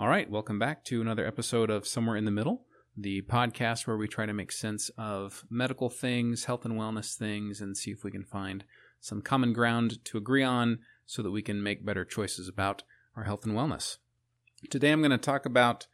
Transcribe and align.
All 0.00 0.06
right, 0.06 0.30
welcome 0.30 0.60
back 0.60 0.84
to 0.84 1.00
another 1.00 1.26
episode 1.26 1.70
of 1.70 1.84
Somewhere 1.84 2.16
in 2.16 2.24
the 2.24 2.30
Middle, 2.30 2.62
the 2.96 3.22
podcast 3.22 3.84
where 3.84 3.96
we 3.96 4.06
try 4.06 4.26
to 4.26 4.32
make 4.32 4.52
sense 4.52 4.92
of 4.96 5.42
medical 5.50 5.90
things, 5.90 6.44
health 6.44 6.64
and 6.64 6.74
wellness 6.78 7.16
things, 7.16 7.60
and 7.60 7.76
see 7.76 7.90
if 7.90 8.04
we 8.04 8.12
can 8.12 8.22
find 8.22 8.62
some 9.00 9.20
common 9.20 9.52
ground 9.52 10.04
to 10.04 10.16
agree 10.16 10.44
on 10.44 10.78
so 11.04 11.20
that 11.20 11.32
we 11.32 11.42
can 11.42 11.64
make 11.64 11.84
better 11.84 12.04
choices 12.04 12.46
about 12.46 12.84
our 13.16 13.24
health 13.24 13.44
and 13.44 13.56
wellness. 13.56 13.96
Today 14.70 14.92
I'm 14.92 15.00
going 15.00 15.10
to 15.10 15.18
talk 15.18 15.44
about 15.44 15.88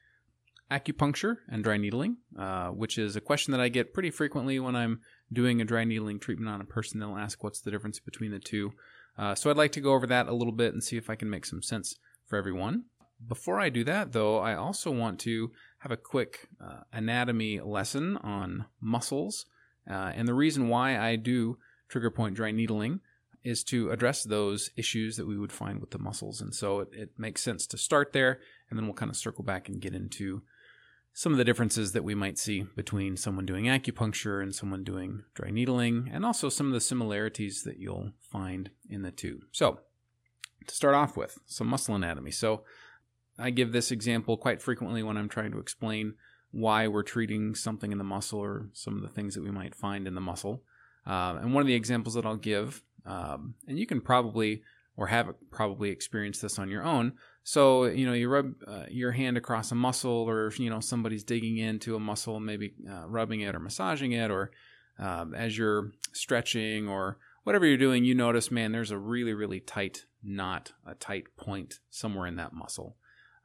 acupuncture 0.71 1.37
and 1.49 1.65
dry 1.65 1.79
needling, 1.79 2.19
uh, 2.39 2.69
which 2.69 2.99
is 2.99 3.17
a 3.17 3.23
question 3.23 3.53
that 3.53 3.61
I 3.63 3.71
get 3.71 3.95
pretty 3.95 4.11
frequently 4.11 4.61
when 4.61 4.77
I'm 4.77 5.01
doing 5.33 5.63
a 5.63 5.65
dry 5.65 5.85
needling 5.85 6.21
treatment 6.21 6.51
on 6.51 6.61
a 6.61 6.67
person. 6.67 7.01
They'll 7.01 7.17
ask 7.17 7.43
what's 7.43 7.63
the 7.63 7.71
difference 7.71 8.01
between 8.01 8.33
the 8.33 8.39
two. 8.39 8.73
Uh, 9.17 9.35
so 9.35 9.49
I'd 9.49 9.57
like 9.57 9.73
to 9.73 9.81
go 9.81 9.95
over 9.95 10.07
that 10.09 10.29
a 10.29 10.35
little 10.35 10.53
bit 10.53 10.75
and 10.75 10.85
see 10.85 10.99
if 10.99 11.09
I 11.09 11.15
can 11.15 11.31
make 11.31 11.47
some 11.47 11.63
sense 11.63 11.97
for 12.27 12.37
everyone. 12.37 12.85
Before 13.27 13.61
I 13.61 13.69
do 13.69 13.85
that, 13.85 14.13
though, 14.13 14.39
I 14.39 14.55
also 14.55 14.91
want 14.91 15.19
to 15.21 15.53
have 15.79 15.93
a 15.93 15.97
quick 15.97 16.49
uh, 16.61 16.81
anatomy 16.93 17.61
lesson 17.61 18.17
on 18.19 18.67
muscles. 18.81 19.47
Uh, 19.89 20.13
and 20.15 20.27
the 20.27 20.35
reason 20.35 20.69
why 20.69 20.99
I 20.99 21.17
do 21.17 21.59
trigger 21.89 22.11
point 22.11 22.35
dry 22.35 22.51
needling 22.51 23.01
is 23.45 23.63
to 23.63 23.91
address 23.91 24.25
those 24.25 24.71
issues 24.77 25.17
that 25.17 25.27
we 25.27 25.39
would 25.39 25.53
find 25.53 25.81
with 25.81 25.91
the 25.91 25.99
muscles. 25.99 26.41
And 26.41 26.55
so 26.55 26.81
it, 26.81 26.89
it 26.93 27.11
makes 27.19 27.43
sense 27.43 27.67
to 27.69 27.79
start 27.79 28.13
there, 28.13 28.41
and 28.69 28.79
then 28.79 28.87
we'll 28.87 28.95
kind 28.95 29.11
of 29.11 29.17
circle 29.17 29.45
back 29.45 29.69
and 29.69 29.81
get 29.81 29.95
into 29.95 30.43
some 31.13 31.31
of 31.31 31.39
the 31.39 31.45
differences 31.45 31.93
that 31.93 32.03
we 32.03 32.15
might 32.15 32.39
see 32.39 32.67
between 32.75 33.17
someone 33.17 33.47
doing 33.47 33.67
acupuncture 33.67 34.43
and 34.43 34.53
someone 34.55 34.83
doing 34.83 35.23
dry 35.35 35.51
needling, 35.51 36.11
and 36.13 36.25
also 36.25 36.49
some 36.49 36.67
of 36.67 36.73
the 36.73 36.81
similarities 36.81 37.63
that 37.63 37.79
you'll 37.79 38.11
find 38.21 38.71
in 38.91 39.03
the 39.03 39.13
two. 39.13 39.43
So, 39.53 39.81
to 40.67 40.75
start 40.75 40.95
off 40.95 41.17
with, 41.17 41.39
some 41.47 41.69
muscle 41.69 41.95
anatomy. 41.95 42.33
So, 42.33 42.65
I 43.39 43.51
give 43.51 43.73
this 43.73 43.91
example 43.91 44.37
quite 44.37 44.63
frequently 44.63 45.03
when 45.03 45.17
I'm 45.17 45.29
trying 45.29 45.53
to 45.53 45.59
explain 45.59 46.15
why 46.51 46.87
we're 46.87 47.03
treating 47.03 47.55
something 47.55 47.91
in 47.91 47.99
the 47.99 48.05
muscle 48.05 48.39
or 48.39 48.69
some 48.73 48.97
of 48.97 49.03
the 49.03 49.09
things 49.09 49.35
that 49.35 49.43
we 49.43 49.51
might 49.51 49.75
find 49.75 50.07
in 50.07 50.15
the 50.15 50.21
muscle. 50.21 50.63
Uh, 51.07 51.39
and 51.41 51.53
one 51.53 51.61
of 51.61 51.67
the 51.67 51.75
examples 51.75 52.15
that 52.15 52.25
I'll 52.25 52.37
give, 52.37 52.83
um, 53.05 53.55
and 53.67 53.79
you 53.79 53.87
can 53.87 54.01
probably 54.01 54.63
or 54.97 55.09
have 55.09 55.35
probably 55.51 55.91
experienced 55.91 56.41
this 56.43 56.59
on 56.59 56.71
your 56.71 56.85
own. 56.85 57.15
So, 57.43 57.85
you 57.85 58.07
know, 58.07 58.13
you 58.13 58.29
rub 58.29 58.55
uh, 58.67 58.85
your 58.89 59.13
hand 59.13 59.37
across 59.37 59.73
a 59.73 59.75
muscle, 59.75 60.11
or, 60.29 60.53
you 60.57 60.71
know, 60.71 60.81
somebody's 60.81 61.25
digging 61.25 61.59
into 61.59 61.97
a 61.97 62.01
muscle, 62.01 62.39
maybe 62.41 62.75
uh, 62.89 63.07
rubbing 63.09 63.41
it 63.41 63.55
or 63.55 63.59
massaging 63.59 64.13
it, 64.13 64.31
or 64.31 64.53
um, 64.99 65.35
as 65.35 65.59
you're 65.59 65.91
stretching 66.13 66.89
or 66.89 67.19
whatever 67.43 67.67
you're 67.67 67.77
doing, 67.77 68.05
you 68.05 68.15
notice, 68.15 68.51
man, 68.51 68.73
there's 68.73 68.93
a 68.93 68.99
really, 68.99 69.35
really 69.35 69.61
tight 69.61 70.05
knot, 70.23 70.73
a 70.87 70.95
tight 70.95 71.37
point 71.37 71.81
somewhere 71.91 72.27
in 72.27 72.37
that 72.37 72.53
muscle. 72.53 72.97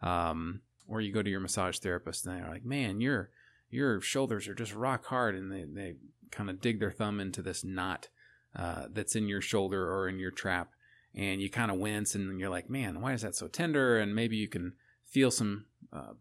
Um, 0.02 0.61
or 0.88 1.02
you 1.02 1.14
go 1.14 1.22
to 1.22 1.30
your 1.30 1.39
massage 1.39 1.78
therapist 1.78 2.25
and 2.25 2.38
they're 2.38 2.50
like, 2.50 2.66
man, 2.66 3.02
your 3.02 3.30
your 3.69 4.02
shoulders 4.02 4.47
are 4.47 4.55
just 4.55 4.73
rock 4.73 5.05
hard, 5.05 5.36
and 5.36 5.52
they, 5.52 5.64
they 5.64 5.95
kind 6.31 6.50
of 6.50 6.59
dig 6.59 6.80
their 6.80 6.92
thumb 6.92 7.19
into 7.19 7.42
this 7.42 7.64
knot 7.64 8.08
uh, 8.55 8.86
that's 8.92 9.16
in 9.16 9.27
your 9.27 9.42
shoulder 9.42 9.92
or 9.92 10.09
in 10.09 10.17
your 10.17 10.31
trap 10.31 10.72
and 11.16 11.42
you 11.42 11.50
kind 11.50 11.72
of 11.72 11.77
wince 11.77 12.16
and 12.16 12.39
you're 12.39 12.50
like, 12.50 12.70
man, 12.70 13.02
why 13.02 13.14
is 13.14 13.22
that 13.22 13.36
so 13.36 13.47
tender? 13.47 13.97
And 13.97 14.16
maybe 14.16 14.38
you 14.38 14.47
can 14.47 14.73
feel 15.05 15.31
some 15.31 15.66
uh, 15.92 16.14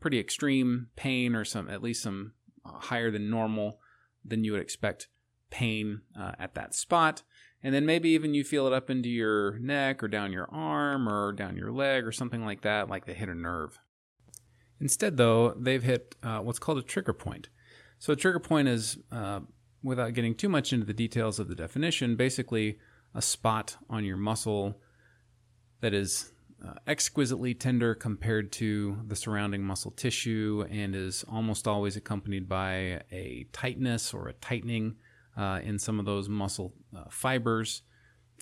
pretty 0.00 0.18
extreme 0.18 0.88
pain 0.96 1.34
or 1.34 1.44
some, 1.44 1.68
at 1.68 1.82
least 1.82 2.02
some 2.02 2.32
uh, 2.64 2.78
higher 2.78 3.10
than 3.10 3.30
normal 3.30 3.78
than 4.24 4.44
you 4.44 4.52
would 4.52 4.60
expect 4.60 5.08
pain 5.50 6.02
uh, 6.18 6.32
at 6.38 6.54
that 6.54 6.74
spot. 6.74 7.22
And 7.62 7.74
then 7.74 7.86
maybe 7.86 8.10
even 8.10 8.34
you 8.34 8.42
feel 8.42 8.66
it 8.66 8.72
up 8.72 8.90
into 8.90 9.08
your 9.08 9.58
neck 9.58 10.02
or 10.02 10.08
down 10.08 10.32
your 10.32 10.48
arm 10.50 11.08
or 11.08 11.32
down 11.32 11.56
your 11.56 11.70
leg 11.70 12.04
or 12.04 12.12
something 12.12 12.44
like 12.44 12.62
that, 12.62 12.88
like 12.88 13.06
they 13.06 13.14
hit 13.14 13.28
a 13.28 13.34
nerve. 13.34 13.78
Instead, 14.80 15.16
though, 15.16 15.54
they've 15.56 15.82
hit 15.82 16.16
uh, 16.24 16.40
what's 16.40 16.58
called 16.58 16.78
a 16.78 16.82
trigger 16.82 17.12
point. 17.12 17.48
So, 18.00 18.12
a 18.12 18.16
trigger 18.16 18.40
point 18.40 18.66
is, 18.66 18.98
uh, 19.12 19.40
without 19.80 20.12
getting 20.14 20.34
too 20.34 20.48
much 20.48 20.72
into 20.72 20.84
the 20.84 20.92
details 20.92 21.38
of 21.38 21.46
the 21.46 21.54
definition, 21.54 22.16
basically 22.16 22.78
a 23.14 23.22
spot 23.22 23.76
on 23.88 24.04
your 24.04 24.16
muscle 24.16 24.80
that 25.82 25.94
is 25.94 26.32
uh, 26.66 26.74
exquisitely 26.86 27.54
tender 27.54 27.94
compared 27.94 28.52
to 28.52 28.98
the 29.06 29.16
surrounding 29.16 29.62
muscle 29.62 29.90
tissue 29.90 30.64
and 30.70 30.94
is 30.94 31.24
almost 31.28 31.68
always 31.68 31.96
accompanied 31.96 32.48
by 32.48 33.02
a 33.10 33.46
tightness 33.52 34.14
or 34.14 34.28
a 34.28 34.32
tightening 34.34 34.96
uh, 35.36 35.60
in 35.62 35.78
some 35.78 35.98
of 35.98 36.04
those 36.04 36.28
muscle 36.28 36.72
uh, 36.96 37.04
fibers. 37.10 37.82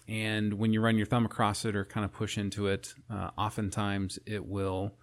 And 0.08 0.54
when 0.54 0.72
you 0.72 0.80
run 0.80 0.96
your 0.96 1.06
thumb 1.06 1.24
across 1.24 1.64
it 1.64 1.76
or 1.76 1.84
kind 1.84 2.04
of 2.04 2.12
push 2.12 2.38
into 2.38 2.66
it, 2.66 2.94
uh, 3.10 3.30
oftentimes 3.36 4.18
it 4.26 4.46
will 4.46 4.94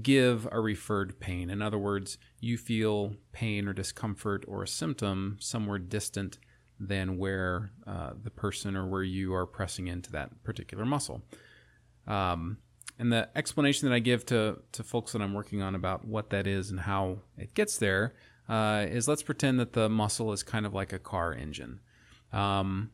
give 0.00 0.48
a 0.50 0.60
referred 0.60 1.20
pain. 1.20 1.50
In 1.50 1.60
other 1.60 1.78
words, 1.78 2.16
you 2.40 2.56
feel 2.56 3.14
pain 3.32 3.68
or 3.68 3.72
discomfort 3.72 4.44
or 4.48 4.62
a 4.62 4.68
symptom 4.68 5.36
somewhere 5.40 5.78
distant 5.78 6.38
than 6.80 7.18
where 7.18 7.72
uh, 7.86 8.10
the 8.20 8.30
person 8.30 8.76
or 8.76 8.86
where 8.86 9.02
you 9.02 9.34
are 9.34 9.46
pressing 9.46 9.88
into 9.88 10.10
that 10.12 10.42
particular 10.44 10.84
muscle. 10.84 11.22
Um, 12.06 12.58
and 12.98 13.12
the 13.12 13.28
explanation 13.36 13.88
that 13.88 13.94
I 13.94 13.98
give 13.98 14.24
to, 14.26 14.58
to 14.72 14.82
folks 14.82 15.12
that 15.12 15.22
I'm 15.22 15.34
working 15.34 15.62
on 15.62 15.74
about 15.74 16.04
what 16.04 16.30
that 16.30 16.46
is 16.46 16.70
and 16.70 16.80
how 16.80 17.18
it 17.36 17.54
gets 17.54 17.78
there 17.78 18.14
uh, 18.48 18.86
is 18.88 19.08
let's 19.08 19.22
pretend 19.22 19.58
that 19.60 19.72
the 19.72 19.88
muscle 19.88 20.32
is 20.32 20.42
kind 20.42 20.66
of 20.66 20.74
like 20.74 20.92
a 20.92 20.98
car 20.98 21.32
engine. 21.32 21.80
Um, 22.32 22.90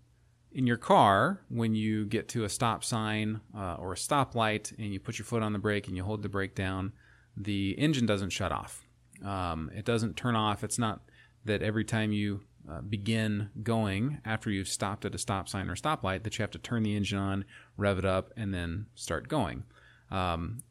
in 0.52 0.66
your 0.66 0.76
car, 0.76 1.40
when 1.48 1.74
you 1.74 2.06
get 2.06 2.28
to 2.28 2.44
a 2.44 2.48
stop 2.48 2.82
sign 2.82 3.40
uh, 3.56 3.74
or 3.74 3.92
a 3.92 3.96
stoplight 3.96 4.76
and 4.78 4.92
you 4.92 4.98
put 5.00 5.18
your 5.18 5.26
foot 5.26 5.42
on 5.42 5.52
the 5.52 5.58
brake 5.58 5.86
and 5.88 5.96
you 5.96 6.04
hold 6.04 6.22
the 6.22 6.28
brake 6.28 6.54
down, 6.54 6.92
the 7.36 7.78
engine 7.78 8.06
doesn't 8.06 8.30
shut 8.30 8.50
off. 8.50 8.84
Um, 9.24 9.70
it 9.74 9.84
doesn't 9.84 10.16
turn 10.16 10.36
off. 10.36 10.64
It's 10.64 10.78
not 10.78 11.02
that 11.44 11.62
every 11.62 11.84
time 11.84 12.12
you 12.12 12.40
uh, 12.68 12.80
begin 12.80 13.50
going 13.62 14.20
after 14.24 14.50
you've 14.50 14.68
stopped 14.68 15.04
at 15.04 15.14
a 15.14 15.18
stop 15.18 15.48
sign 15.48 15.68
or 15.68 15.74
stoplight 15.74 16.22
that 16.22 16.38
you 16.38 16.42
have 16.42 16.50
to 16.52 16.58
turn 16.58 16.82
the 16.82 16.96
engine 16.96 17.18
on, 17.18 17.44
rev 17.76 17.98
it 17.98 18.04
up, 18.04 18.32
and 18.36 18.52
then 18.52 18.86
start 18.94 19.28
going. 19.28 19.64
Um, 20.10 20.62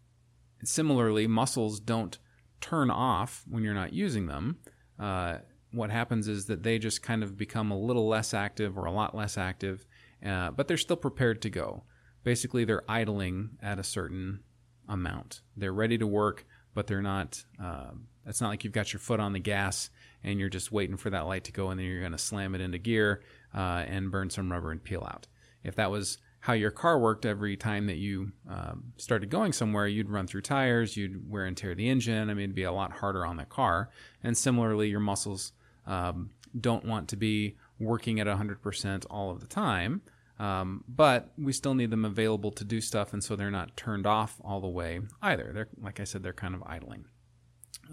similarly, 0.63 1.27
muscles 1.27 1.79
don't 1.79 2.17
turn 2.61 2.89
off 2.89 3.43
when 3.49 3.63
you're 3.63 3.73
not 3.73 3.93
using 3.93 4.27
them. 4.27 4.57
Uh, 4.99 5.37
what 5.71 5.89
happens 5.89 6.27
is 6.27 6.45
that 6.45 6.63
they 6.63 6.79
just 6.79 7.03
kind 7.03 7.23
of 7.23 7.37
become 7.37 7.71
a 7.71 7.77
little 7.77 8.07
less 8.07 8.33
active 8.33 8.77
or 8.77 8.85
a 8.85 8.91
lot 8.91 9.15
less 9.15 9.37
active, 9.37 9.85
uh, 10.25 10.51
but 10.51 10.67
they're 10.67 10.77
still 10.77 10.95
prepared 10.95 11.41
to 11.41 11.49
go. 11.49 11.83
Basically, 12.23 12.65
they're 12.65 12.89
idling 12.89 13.51
at 13.61 13.79
a 13.79 13.83
certain 13.83 14.41
amount. 14.87 15.41
They're 15.55 15.73
ready 15.73 15.97
to 15.97 16.07
work, 16.07 16.45
but 16.73 16.87
they're 16.87 17.01
not. 17.01 17.43
Uh, 17.61 17.91
it's 18.25 18.41
not 18.41 18.49
like 18.49 18.63
you've 18.63 18.73
got 18.73 18.91
your 18.91 18.99
foot 18.99 19.19
on 19.19 19.33
the 19.33 19.39
gas 19.39 19.89
and 20.23 20.39
you're 20.39 20.49
just 20.49 20.71
waiting 20.71 20.97
for 20.97 21.09
that 21.09 21.25
light 21.27 21.45
to 21.45 21.51
go 21.51 21.69
and 21.69 21.79
then 21.79 21.87
you're 21.87 22.01
going 22.01 22.11
to 22.11 22.17
slam 22.17 22.55
it 22.55 22.61
into 22.61 22.77
gear 22.77 23.21
uh, 23.55 23.83
and 23.87 24.11
burn 24.11 24.29
some 24.29 24.51
rubber 24.51 24.71
and 24.71 24.83
peel 24.83 25.07
out. 25.09 25.27
If 25.63 25.75
that 25.75 25.91
was 25.91 26.17
how 26.47 26.53
your 26.53 26.71
car 26.71 26.97
worked 26.97 27.25
every 27.25 27.57
time 27.57 27.87
that 27.87 27.97
you 27.97 28.31
um, 28.49 28.93
started 28.95 29.29
going 29.29 29.51
somewhere, 29.51 29.85
you'd 29.85 30.09
run 30.09 30.25
through 30.25 30.39
tires, 30.39 30.95
you'd 30.95 31.29
wear 31.29 31.43
and 31.43 31.57
tear 31.57 31.75
the 31.75 31.89
engine. 31.89 32.29
I 32.29 32.33
mean, 32.33 32.45
it'd 32.45 32.55
be 32.55 32.63
a 32.63 32.71
lot 32.71 32.93
harder 32.93 33.25
on 33.25 33.35
the 33.35 33.43
car. 33.43 33.89
And 34.23 34.37
similarly, 34.37 34.87
your 34.87 35.01
muscles 35.01 35.51
um, 35.85 36.29
don't 36.57 36.85
want 36.85 37.09
to 37.09 37.17
be 37.17 37.57
working 37.79 38.21
at 38.21 38.27
100% 38.27 39.05
all 39.09 39.29
of 39.29 39.41
the 39.41 39.45
time. 39.45 40.03
Um, 40.39 40.85
but 40.87 41.33
we 41.37 41.51
still 41.51 41.75
need 41.75 41.91
them 41.91 42.05
available 42.05 42.51
to 42.51 42.63
do 42.63 42.79
stuff, 42.79 43.11
and 43.11 43.21
so 43.21 43.35
they're 43.35 43.51
not 43.51 43.75
turned 43.75 44.07
off 44.07 44.39
all 44.41 44.61
the 44.61 44.69
way 44.69 45.01
either. 45.21 45.51
They're, 45.53 45.67
like 45.81 45.99
I 45.99 46.05
said, 46.05 46.23
they're 46.23 46.31
kind 46.31 46.55
of 46.55 46.63
idling. 46.65 47.07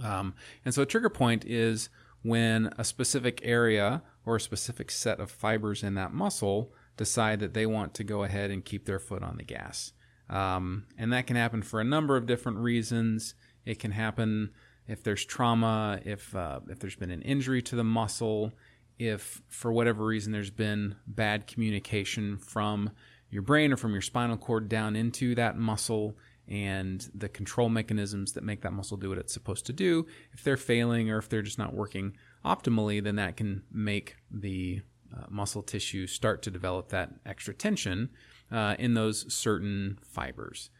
Um, 0.00 0.32
and 0.64 0.72
so 0.72 0.82
a 0.82 0.86
trigger 0.86 1.10
point 1.10 1.44
is 1.44 1.88
when 2.22 2.72
a 2.78 2.84
specific 2.84 3.40
area 3.42 4.04
or 4.24 4.36
a 4.36 4.40
specific 4.40 4.92
set 4.92 5.18
of 5.18 5.28
fibers 5.28 5.82
in 5.82 5.94
that 5.94 6.12
muscle 6.12 6.72
decide 6.96 7.40
that 7.40 7.54
they 7.54 7.66
want 7.66 7.94
to 7.94 8.04
go 8.04 8.22
ahead 8.22 8.50
and 8.50 8.64
keep 8.64 8.86
their 8.86 8.98
foot 8.98 9.22
on 9.22 9.36
the 9.36 9.44
gas. 9.44 9.92
Um, 10.30 10.86
and 10.96 11.12
that 11.12 11.26
can 11.26 11.36
happen 11.36 11.62
for 11.62 11.80
a 11.80 11.84
number 11.84 12.16
of 12.16 12.26
different 12.26 12.58
reasons. 12.58 13.34
It 13.64 13.78
can 13.78 13.90
happen 13.90 14.50
if 14.86 15.02
there's 15.02 15.24
trauma, 15.24 16.00
if 16.04 16.34
uh, 16.34 16.60
if 16.68 16.78
there's 16.78 16.96
been 16.96 17.10
an 17.10 17.22
injury 17.22 17.62
to 17.62 17.76
the 17.76 17.84
muscle, 17.84 18.52
if 18.98 19.42
for 19.48 19.72
whatever 19.72 20.04
reason 20.04 20.32
there's 20.32 20.50
been 20.50 20.96
bad 21.06 21.46
communication 21.46 22.38
from 22.38 22.90
your 23.30 23.42
brain 23.42 23.72
or 23.72 23.76
from 23.76 23.92
your 23.92 24.02
spinal 24.02 24.36
cord 24.36 24.68
down 24.68 24.94
into 24.94 25.34
that 25.34 25.58
muscle 25.58 26.16
and 26.46 27.08
the 27.14 27.28
control 27.28 27.68
mechanisms 27.68 28.32
that 28.32 28.44
make 28.44 28.60
that 28.62 28.72
muscle 28.72 28.96
do 28.96 29.08
what 29.08 29.18
it's 29.18 29.32
supposed 29.32 29.66
to 29.66 29.72
do, 29.72 30.06
if 30.32 30.44
they're 30.44 30.56
failing 30.56 31.10
or 31.10 31.18
if 31.18 31.28
they're 31.28 31.42
just 31.42 31.58
not 31.58 31.74
working 31.74 32.16
optimally, 32.44 33.02
then 33.02 33.16
that 33.16 33.36
can 33.36 33.62
make 33.72 34.16
the 34.30 34.82
uh, 35.16 35.24
muscle 35.28 35.62
tissue 35.62 36.06
start 36.06 36.42
to 36.42 36.50
develop 36.50 36.88
that 36.88 37.10
extra 37.24 37.54
tension 37.54 38.10
uh, 38.50 38.74
in 38.78 38.94
those 38.94 39.32
certain 39.32 39.98
fibers. 40.02 40.70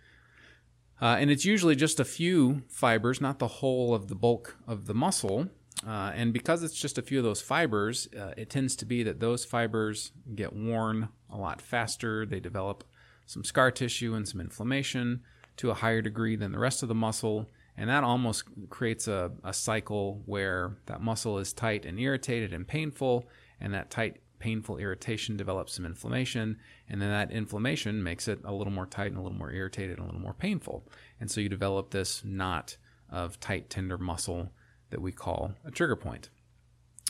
Uh, 1.01 1.17
and 1.19 1.31
it's 1.31 1.45
usually 1.45 1.75
just 1.75 2.01
a 2.01 2.05
few 2.05 2.63
fibers, 2.69 3.21
not 3.21 3.39
the 3.39 3.49
whole 3.49 3.95
of 3.95 4.09
the 4.09 4.15
bulk 4.15 4.57
of 4.67 4.87
the 4.87 4.95
muscle. 4.95 5.49
Uh, 5.87 6.13
and 6.15 6.33
because 6.33 6.63
it's 6.63 6.81
just 6.81 6.99
a 6.99 7.03
few 7.03 7.19
of 7.19 7.25
those 7.25 7.43
fibers, 7.43 8.09
uh, 8.19 8.33
it 8.37 8.49
tends 8.49 8.77
to 8.77 8.87
be 8.87 9.03
that 9.03 9.21
those 9.21 9.45
fibers 9.45 10.13
get 10.35 10.53
worn 10.53 11.09
a 11.31 11.37
lot 11.37 11.61
faster. 11.61 12.25
They 12.25 12.41
develop 12.41 12.85
some 13.27 13.45
scar 13.45 13.71
tissue 13.71 14.15
and 14.15 14.27
some 14.27 14.41
inflammation 14.41 15.23
to 15.57 15.71
a 15.71 15.75
higher 15.75 16.01
degree 16.01 16.37
than 16.37 16.53
the 16.53 16.59
rest 16.59 16.83
of 16.83 16.89
the 16.89 16.95
muscle. 16.95 17.51
And 17.77 17.91
that 17.91 18.05
almost 18.05 18.45
creates 18.71 19.09
a, 19.09 19.33
a 19.43 19.53
cycle 19.53 20.23
where 20.27 20.77
that 20.87 21.03
muscle 21.03 21.39
is 21.39 21.53
tight 21.53 21.85
and 21.85 21.99
irritated 21.99 22.53
and 22.53 22.67
painful, 22.67 23.29
and 23.61 23.75
that 23.75 23.91
tight, 23.91 24.21
painful 24.39 24.79
irritation 24.79 25.37
develops 25.37 25.75
some 25.75 25.87
inflammation, 25.87 26.59
and 26.89 27.01
then 27.01 27.11
that 27.11 27.31
inflammation 27.31 28.03
makes 28.03 28.29
it 28.29 28.41
a 28.45 28.53
little 28.53 28.73
more 28.73 28.87
tight 28.87 29.09
and 29.09 29.17
a 29.17 29.23
little 29.23 29.39
more 29.39 29.53
irritated 29.53 29.99
and 29.99 30.05
a 30.05 30.07
little 30.07 30.21
more 30.21 30.35
painful. 30.35 30.87
And 31.21 31.31
so 31.31 31.41
you 31.41 31.49
develop 31.49 31.91
this 31.91 32.23
knot 32.25 32.77
of 33.11 33.41
tight, 33.41 33.71
tender 33.71 33.99
muscle 33.99 34.53
that 34.91 35.01
we 35.01 35.13
call 35.13 35.55
a 35.65 35.71
trigger 35.71 35.97
point. 35.97 36.31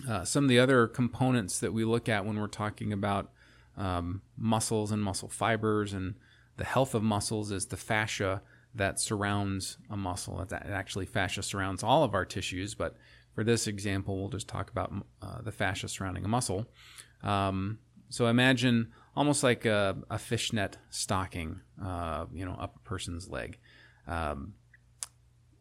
Uh, 0.08 0.24
some 0.24 0.44
of 0.44 0.48
the 0.48 0.58
other 0.58 0.86
components 0.86 1.58
that 1.60 1.72
we 1.72 1.84
look 1.84 2.08
at 2.08 2.24
when 2.24 2.38
we're 2.38 2.46
talking 2.46 2.92
about 2.92 3.30
um, 3.76 4.22
muscles 4.36 4.92
and 4.92 5.02
muscle 5.02 5.28
fibers 5.28 5.92
and 5.92 6.14
the 6.56 6.64
health 6.64 6.94
of 6.94 7.02
muscles 7.02 7.50
is 7.50 7.66
the 7.66 7.76
fascia 7.76 8.42
that 8.74 9.00
surrounds 9.00 9.78
a 9.90 9.96
muscle. 9.96 10.44
That 10.48 10.66
actually 10.66 11.06
fascia 11.06 11.42
surrounds 11.42 11.82
all 11.82 12.04
of 12.04 12.14
our 12.14 12.24
tissues, 12.24 12.74
but 12.74 12.96
for 13.34 13.44
this 13.44 13.66
example, 13.66 14.18
we'll 14.18 14.28
just 14.28 14.48
talk 14.48 14.70
about 14.70 14.92
uh, 15.20 15.42
the 15.42 15.52
fascia 15.52 15.88
surrounding 15.88 16.24
a 16.24 16.28
muscle. 16.28 16.66
Um, 17.24 17.78
so 18.08 18.26
imagine 18.26 18.92
almost 19.16 19.42
like 19.42 19.64
a, 19.64 19.96
a 20.10 20.18
fishnet 20.18 20.78
stocking, 20.90 21.60
uh, 21.82 22.26
you 22.32 22.44
know, 22.44 22.54
up 22.54 22.76
a 22.76 22.88
person's 22.88 23.28
leg. 23.28 23.58
Um, 24.06 24.54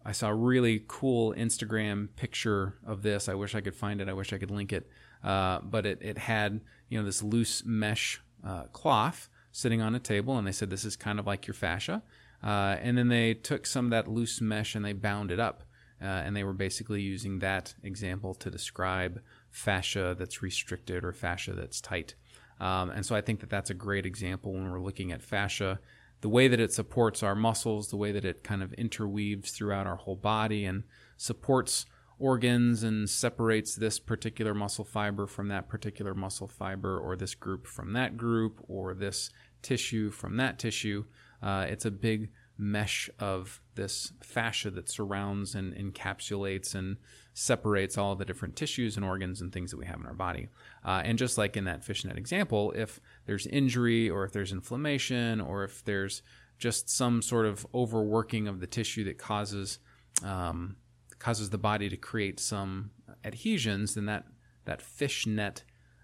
I 0.06 0.12
saw 0.12 0.30
a 0.30 0.36
really 0.36 0.83
cool 0.88 1.33
Instagram 1.33 2.10
picture 2.15 2.75
of 2.86 3.01
this. 3.01 3.30
I 3.30 3.36
wish 3.36 3.56
I 3.56 3.62
could 3.62 3.75
find 3.75 4.01
it. 4.01 4.10
I 4.10 4.13
wish 4.13 4.33
I 4.33 4.38
could 4.38 4.51
link 4.51 4.74
it. 4.74 4.88
Uh, 5.24 5.60
but 5.63 5.86
it, 5.86 6.00
it 6.01 6.18
had 6.18 6.60
you 6.89 7.00
know 7.00 7.06
this 7.06 7.24
loose 7.24 7.63
mesh 7.65 8.21
uh, 8.45 8.63
cloth 8.74 9.30
sitting 9.51 9.81
on 9.81 9.95
a 9.95 10.00
table, 10.00 10.38
and 10.38 10.45
they 10.45 10.51
said 10.51 10.69
this 10.69 10.83
is 10.83 10.98
kind 10.98 11.19
of 11.19 11.25
like 11.25 11.48
your 11.48 11.54
fascia. 11.54 12.04
Uh, 12.44 12.75
and 12.81 12.98
then 12.98 13.07
they 13.07 13.33
took 13.33 13.65
some 13.65 13.86
of 13.86 13.92
that 13.92 14.10
loose 14.10 14.42
mesh 14.42 14.75
and 14.75 14.83
they 14.83 14.92
bound 14.92 15.31
it 15.31 15.39
up. 15.39 15.63
Uh, 16.01 16.06
and 16.06 16.36
they 16.36 16.44
were 16.44 16.54
basically 16.54 17.01
using 17.01 17.39
that 17.39 17.74
example 17.81 18.33
to 18.33 18.51
describe 18.51 19.21
fascia 19.54 20.16
that's 20.18 20.42
restricted 20.42 21.06
or 21.06 21.14
fascia 21.14 21.54
that's 21.54 21.80
tight. 21.80 22.16
Um, 22.60 22.90
and 22.90 23.06
so 23.06 23.16
I 23.16 23.22
think 23.22 23.40
that 23.40 23.50
that's 23.50 23.70
a 23.70 23.74
great 23.76 24.06
example 24.06 24.54
when 24.54 24.70
we're 24.70 24.82
looking 24.82 25.12
at 25.12 25.22
fascia 25.22 25.80
the 26.24 26.30
way 26.30 26.48
that 26.48 26.60
it 26.60 26.72
supports 26.72 27.22
our 27.22 27.36
muscles, 27.36 27.90
the 27.90 27.98
way 27.98 28.14
that 28.14 28.24
it 28.24 28.46
kind 28.46 28.64
of 28.64 28.72
interweaves 28.74 29.52
throughout 29.52 29.86
our 29.86 29.98
whole 29.98 30.16
body 30.16 30.64
and 30.64 30.84
supports 31.18 31.86
organs 32.18 32.82
and 32.82 33.10
separates 33.10 33.76
this 33.76 34.00
particular 34.00 34.54
muscle 34.54 34.86
fiber 34.86 35.28
from 35.28 35.50
that 35.50 35.68
particular 35.68 36.16
muscle 36.16 36.48
fiber, 36.48 36.98
or 36.98 37.18
this 37.18 37.36
group 37.36 37.68
from 37.68 37.92
that 37.92 38.16
group, 38.16 38.64
or 38.70 38.94
this 38.94 39.32
tissue 39.62 40.10
from 40.10 40.38
that 40.38 40.58
tissue. 40.58 41.04
Uh, 41.42 41.66
it's 41.68 41.84
a 41.84 41.92
big 41.92 42.32
mesh 42.58 43.10
of 43.20 43.62
this 43.76 44.14
fascia 44.22 44.70
that 44.70 44.90
surrounds 44.90 45.56
and 45.56 45.74
encapsulates 45.76 46.76
and 46.76 46.98
separates 47.34 47.98
all 47.98 48.16
the 48.16 48.26
different 48.26 48.56
tissues 48.56 48.96
and 48.96 49.04
organs 49.04 49.42
and 49.42 49.52
things 49.52 49.72
that 49.72 49.78
we 49.78 49.86
have 49.86 50.00
in 50.00 50.06
our 50.06 50.14
body. 50.14 50.50
Uh, 50.86 51.02
and 51.04 51.18
just 51.18 51.38
like 51.38 51.58
in 51.58 51.66
that 51.66 51.84
fishnet 51.84 52.18
example, 52.18 52.72
if 52.76 53.00
there's 53.26 53.48
injury 53.48 54.10
or 54.10 54.24
if 54.24 54.32
there's 54.32 54.52
inflammation 54.52 55.42
or 55.42 55.64
if 55.64 55.84
there's 55.84 56.22
just 56.60 56.90
some 56.90 57.22
sort 57.22 57.46
of 57.46 57.66
overworking 57.74 58.48
of 58.48 58.60
the 58.60 58.68
tissue 58.68 59.04
that 59.04 59.18
causes 59.18 59.80
um, 60.24 60.76
causes 61.18 61.50
the 61.50 61.58
body 61.58 61.90
to 61.90 61.98
create 61.98 62.40
some 62.40 62.92
adhesions, 63.24 63.96
then 63.96 64.06
that 64.06 64.26
that 64.66 64.82
fishnet 64.82 65.64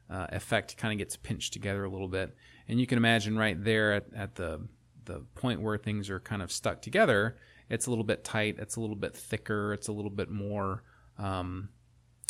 uh, 0.10 0.28
effect 0.30 0.76
kind 0.78 0.92
of 0.92 0.98
gets 0.98 1.16
pinched 1.16 1.54
together 1.54 1.84
a 1.84 1.90
little 1.90 2.08
bit. 2.08 2.36
And 2.68 2.80
you 2.80 2.88
can 2.88 2.98
imagine 2.98 3.38
right 3.38 3.62
there 3.64 3.94
at, 3.94 4.06
at 4.16 4.36
the 4.36 4.68
the 5.10 5.20
point 5.36 5.62
where 5.62 5.78
things 5.78 6.10
are 6.10 6.20
kind 6.20 6.42
of 6.42 6.52
stuck 6.52 6.82
together, 6.82 7.36
it's 7.70 7.88
a 7.88 7.90
little 7.90 8.06
bit 8.06 8.24
tight, 8.24 8.56
it's 8.60 8.78
a 8.78 8.82
little 8.82 8.96
bit 8.96 9.16
thicker, 9.16 9.74
it's 9.74 9.90
a 9.90 9.92
little 9.92 10.10
bit 10.12 10.30
more 10.30 10.84
um, 11.18 11.70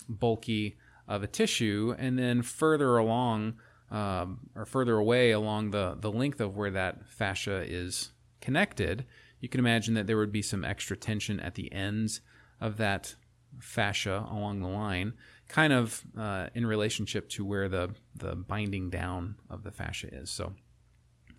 bulky 0.09 0.77
of 1.07 1.21
a 1.21 1.27
tissue, 1.27 1.95
and 1.99 2.17
then 2.17 2.41
further 2.41 2.97
along 2.97 3.55
um, 3.91 4.39
or 4.55 4.65
further 4.65 4.97
away 4.97 5.31
along 5.31 5.71
the, 5.71 5.97
the 5.99 6.11
length 6.11 6.39
of 6.41 6.55
where 6.55 6.71
that 6.71 7.07
fascia 7.07 7.63
is 7.67 8.11
connected, 8.41 9.05
you 9.39 9.49
can 9.49 9.59
imagine 9.59 9.93
that 9.95 10.07
there 10.07 10.17
would 10.17 10.31
be 10.31 10.41
some 10.41 10.63
extra 10.63 10.95
tension 10.95 11.39
at 11.39 11.55
the 11.55 11.71
ends 11.71 12.21
of 12.61 12.77
that 12.77 13.15
fascia 13.59 14.27
along 14.29 14.59
the 14.59 14.67
line, 14.67 15.13
kind 15.47 15.73
of 15.73 16.03
uh, 16.17 16.47
in 16.53 16.65
relationship 16.65 17.29
to 17.29 17.45
where 17.45 17.67
the, 17.67 17.95
the 18.15 18.35
binding 18.35 18.89
down 18.89 19.35
of 19.49 19.63
the 19.63 19.71
fascia 19.71 20.13
is. 20.13 20.29
So 20.29 20.53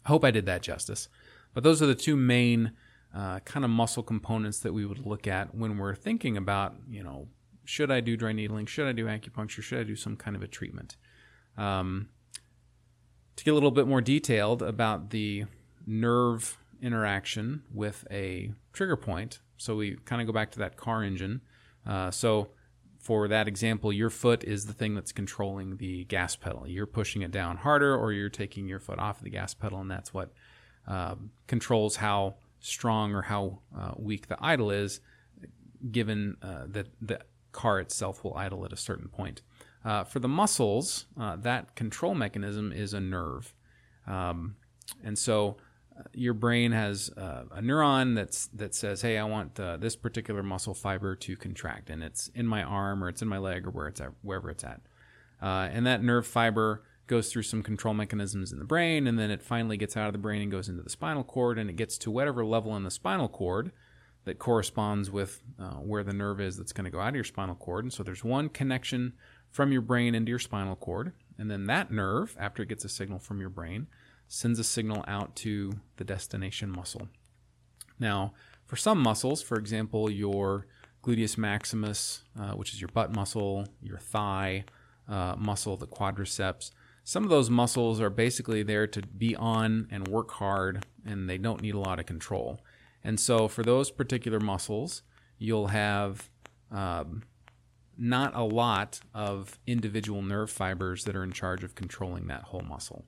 I 0.04 0.08
hope 0.08 0.24
I 0.24 0.30
did 0.30 0.46
that 0.46 0.62
justice. 0.62 1.08
But 1.54 1.64
those 1.64 1.82
are 1.82 1.86
the 1.86 1.94
two 1.94 2.16
main 2.16 2.72
uh, 3.14 3.40
kind 3.40 3.64
of 3.64 3.70
muscle 3.70 4.02
components 4.02 4.60
that 4.60 4.72
we 4.72 4.86
would 4.86 5.04
look 5.04 5.26
at 5.26 5.54
when 5.54 5.78
we're 5.78 5.94
thinking 5.94 6.36
about, 6.36 6.74
you 6.88 7.02
know, 7.02 7.28
should 7.64 7.90
I 7.90 8.00
do 8.00 8.16
dry 8.16 8.32
needling? 8.32 8.66
Should 8.66 8.86
I 8.86 8.92
do 8.92 9.06
acupuncture? 9.06 9.62
Should 9.62 9.80
I 9.80 9.84
do 9.84 9.96
some 9.96 10.16
kind 10.16 10.36
of 10.36 10.42
a 10.42 10.48
treatment? 10.48 10.96
Um, 11.56 12.08
to 13.36 13.44
get 13.44 13.50
a 13.52 13.54
little 13.54 13.70
bit 13.70 13.86
more 13.86 14.00
detailed 14.00 14.62
about 14.62 15.10
the 15.10 15.44
nerve 15.86 16.58
interaction 16.82 17.62
with 17.72 18.06
a 18.10 18.52
trigger 18.72 18.96
point, 18.96 19.40
so 19.56 19.76
we 19.76 19.96
kind 20.04 20.20
of 20.20 20.26
go 20.26 20.32
back 20.32 20.50
to 20.52 20.58
that 20.58 20.76
car 20.76 21.02
engine. 21.02 21.40
Uh, 21.86 22.10
so 22.10 22.50
for 22.98 23.28
that 23.28 23.48
example, 23.48 23.92
your 23.92 24.10
foot 24.10 24.44
is 24.44 24.66
the 24.66 24.72
thing 24.72 24.94
that's 24.94 25.12
controlling 25.12 25.78
the 25.78 26.04
gas 26.04 26.36
pedal. 26.36 26.66
You're 26.66 26.86
pushing 26.86 27.22
it 27.22 27.30
down 27.30 27.58
harder, 27.58 27.96
or 27.96 28.12
you're 28.12 28.28
taking 28.28 28.68
your 28.68 28.80
foot 28.80 28.98
off 28.98 29.18
of 29.18 29.24
the 29.24 29.30
gas 29.30 29.54
pedal, 29.54 29.80
and 29.80 29.90
that's 29.90 30.12
what 30.12 30.32
uh, 30.86 31.14
controls 31.46 31.96
how 31.96 32.34
strong 32.60 33.14
or 33.14 33.22
how 33.22 33.58
uh, 33.76 33.92
weak 33.96 34.28
the 34.28 34.36
idle 34.40 34.70
is, 34.70 35.00
given 35.90 36.36
uh, 36.42 36.64
that 36.66 36.88
the 37.00 37.20
car 37.52 37.80
itself 37.80 38.22
will 38.22 38.34
idle 38.34 38.64
at 38.64 38.72
a 38.72 38.76
certain 38.76 39.08
point. 39.08 39.42
Uh, 39.84 40.04
for 40.04 40.18
the 40.18 40.28
muscles, 40.28 41.06
uh, 41.18 41.36
that 41.36 41.74
control 41.74 42.14
mechanism 42.14 42.70
is 42.70 42.92
a 42.92 43.00
nerve. 43.00 43.54
Um, 44.06 44.56
and 45.02 45.18
so 45.18 45.56
uh, 45.98 46.02
your 46.12 46.34
brain 46.34 46.72
has 46.72 47.10
uh, 47.16 47.44
a 47.50 47.62
neuron 47.62 48.14
that's 48.14 48.48
that 48.48 48.74
says, 48.74 49.00
"Hey, 49.00 49.16
I 49.16 49.24
want 49.24 49.54
this 49.54 49.96
particular 49.96 50.42
muscle 50.42 50.74
fiber 50.74 51.16
to 51.16 51.36
contract," 51.36 51.88
and 51.88 52.02
it's 52.02 52.28
in 52.34 52.46
my 52.46 52.62
arm 52.62 53.02
or 53.02 53.08
it's 53.08 53.22
in 53.22 53.28
my 53.28 53.38
leg 53.38 53.66
or 53.66 53.70
where 53.70 53.88
it's 53.88 54.00
at, 54.00 54.12
wherever 54.22 54.50
it's 54.50 54.64
at. 54.64 54.82
And 55.40 55.86
that 55.86 56.02
nerve 56.02 56.26
fiber 56.26 56.82
goes 57.10 57.30
through 57.30 57.42
some 57.42 57.62
control 57.62 57.92
mechanisms 57.92 58.52
in 58.52 58.60
the 58.60 58.64
brain, 58.64 59.08
and 59.08 59.18
then 59.18 59.32
it 59.32 59.42
finally 59.42 59.76
gets 59.76 59.96
out 59.96 60.06
of 60.06 60.12
the 60.12 60.18
brain 60.18 60.40
and 60.40 60.50
goes 60.50 60.68
into 60.68 60.80
the 60.80 60.88
spinal 60.88 61.24
cord, 61.24 61.58
and 61.58 61.68
it 61.68 61.74
gets 61.74 61.98
to 61.98 62.10
whatever 62.10 62.44
level 62.44 62.76
in 62.76 62.84
the 62.84 62.90
spinal 62.90 63.28
cord 63.28 63.72
that 64.24 64.38
corresponds 64.38 65.10
with 65.10 65.42
uh, 65.58 65.74
where 65.74 66.04
the 66.04 66.12
nerve 66.12 66.40
is 66.40 66.56
that's 66.56 66.72
going 66.72 66.84
to 66.84 66.90
go 66.90 67.00
out 67.00 67.08
of 67.08 67.14
your 67.16 67.24
spinal 67.24 67.56
cord. 67.56 67.84
And 67.84 67.92
so 67.92 68.04
there's 68.04 68.22
one 68.22 68.48
connection 68.48 69.14
from 69.50 69.72
your 69.72 69.80
brain 69.82 70.14
into 70.14 70.30
your 70.30 70.38
spinal 70.38 70.76
cord. 70.76 71.12
And 71.36 71.50
then 71.50 71.64
that 71.64 71.90
nerve, 71.90 72.36
after 72.38 72.62
it 72.62 72.68
gets 72.68 72.84
a 72.84 72.88
signal 72.88 73.18
from 73.18 73.40
your 73.40 73.50
brain, 73.50 73.88
sends 74.28 74.60
a 74.60 74.64
signal 74.64 75.04
out 75.08 75.34
to 75.36 75.72
the 75.96 76.04
destination 76.04 76.70
muscle. 76.70 77.08
Now, 77.98 78.34
for 78.66 78.76
some 78.76 79.00
muscles, 79.00 79.42
for 79.42 79.58
example, 79.58 80.08
your 80.08 80.68
gluteus 81.02 81.36
maximus, 81.36 82.22
uh, 82.38 82.52
which 82.52 82.72
is 82.72 82.80
your 82.80 82.90
butt 82.94 83.12
muscle, 83.12 83.66
your 83.82 83.98
thigh 83.98 84.64
uh, 85.08 85.34
muscle, 85.36 85.76
the 85.76 85.88
quadriceps, 85.88 86.70
some 87.04 87.24
of 87.24 87.30
those 87.30 87.50
muscles 87.50 88.00
are 88.00 88.10
basically 88.10 88.62
there 88.62 88.86
to 88.86 89.02
be 89.02 89.34
on 89.36 89.88
and 89.90 90.08
work 90.08 90.32
hard, 90.32 90.86
and 91.04 91.28
they 91.28 91.38
don't 91.38 91.62
need 91.62 91.74
a 91.74 91.80
lot 91.80 91.98
of 91.98 92.06
control. 92.06 92.60
And 93.02 93.18
so, 93.18 93.48
for 93.48 93.62
those 93.62 93.90
particular 93.90 94.40
muscles, 94.40 95.02
you'll 95.38 95.68
have 95.68 96.28
um, 96.70 97.22
not 97.96 98.34
a 98.34 98.42
lot 98.42 99.00
of 99.14 99.58
individual 99.66 100.22
nerve 100.22 100.50
fibers 100.50 101.04
that 101.04 101.16
are 101.16 101.24
in 101.24 101.32
charge 101.32 101.64
of 101.64 101.74
controlling 101.74 102.26
that 102.28 102.44
whole 102.44 102.62
muscle. 102.62 103.04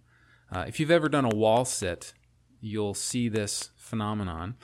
Uh, 0.51 0.65
if 0.67 0.79
you've 0.79 0.91
ever 0.91 1.09
done 1.09 1.25
a 1.25 1.35
wall 1.35 1.65
sit, 1.65 2.13
you'll 2.61 2.95
see 2.95 3.29
this 3.29 3.71
phenomenon. 3.77 4.55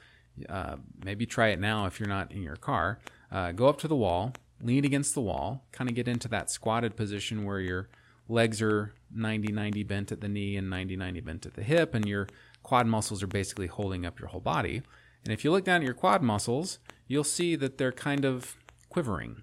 Uh, 0.48 0.76
maybe 1.04 1.26
try 1.26 1.48
it 1.48 1.58
now 1.58 1.86
if 1.86 1.98
you're 1.98 2.08
not 2.08 2.30
in 2.30 2.42
your 2.42 2.56
car. 2.56 2.98
Uh, 3.32 3.52
go 3.52 3.68
up 3.68 3.78
to 3.78 3.88
the 3.88 3.96
wall, 3.96 4.32
lean 4.62 4.84
against 4.84 5.14
the 5.14 5.20
wall, 5.20 5.64
kind 5.72 5.88
of 5.88 5.96
get 5.96 6.06
into 6.06 6.28
that 6.28 6.50
squatted 6.50 6.96
position 6.96 7.44
where 7.44 7.60
your 7.60 7.88
legs 8.28 8.60
are 8.62 8.94
90 9.14 9.52
90 9.52 9.82
bent 9.84 10.12
at 10.12 10.20
the 10.20 10.28
knee 10.28 10.56
and 10.56 10.68
90 10.68 10.96
90 10.96 11.20
bent 11.20 11.46
at 11.46 11.54
the 11.54 11.62
hip, 11.62 11.94
and 11.94 12.06
your 12.06 12.28
quad 12.62 12.86
muscles 12.86 13.22
are 13.22 13.28
basically 13.28 13.66
holding 13.66 14.04
up 14.04 14.18
your 14.20 14.28
whole 14.28 14.40
body. 14.40 14.82
And 15.24 15.32
if 15.32 15.44
you 15.44 15.50
look 15.50 15.64
down 15.64 15.80
at 15.80 15.84
your 15.84 15.94
quad 15.94 16.22
muscles, 16.22 16.78
you'll 17.06 17.24
see 17.24 17.56
that 17.56 17.78
they're 17.78 17.92
kind 17.92 18.24
of 18.24 18.56
quivering 18.88 19.42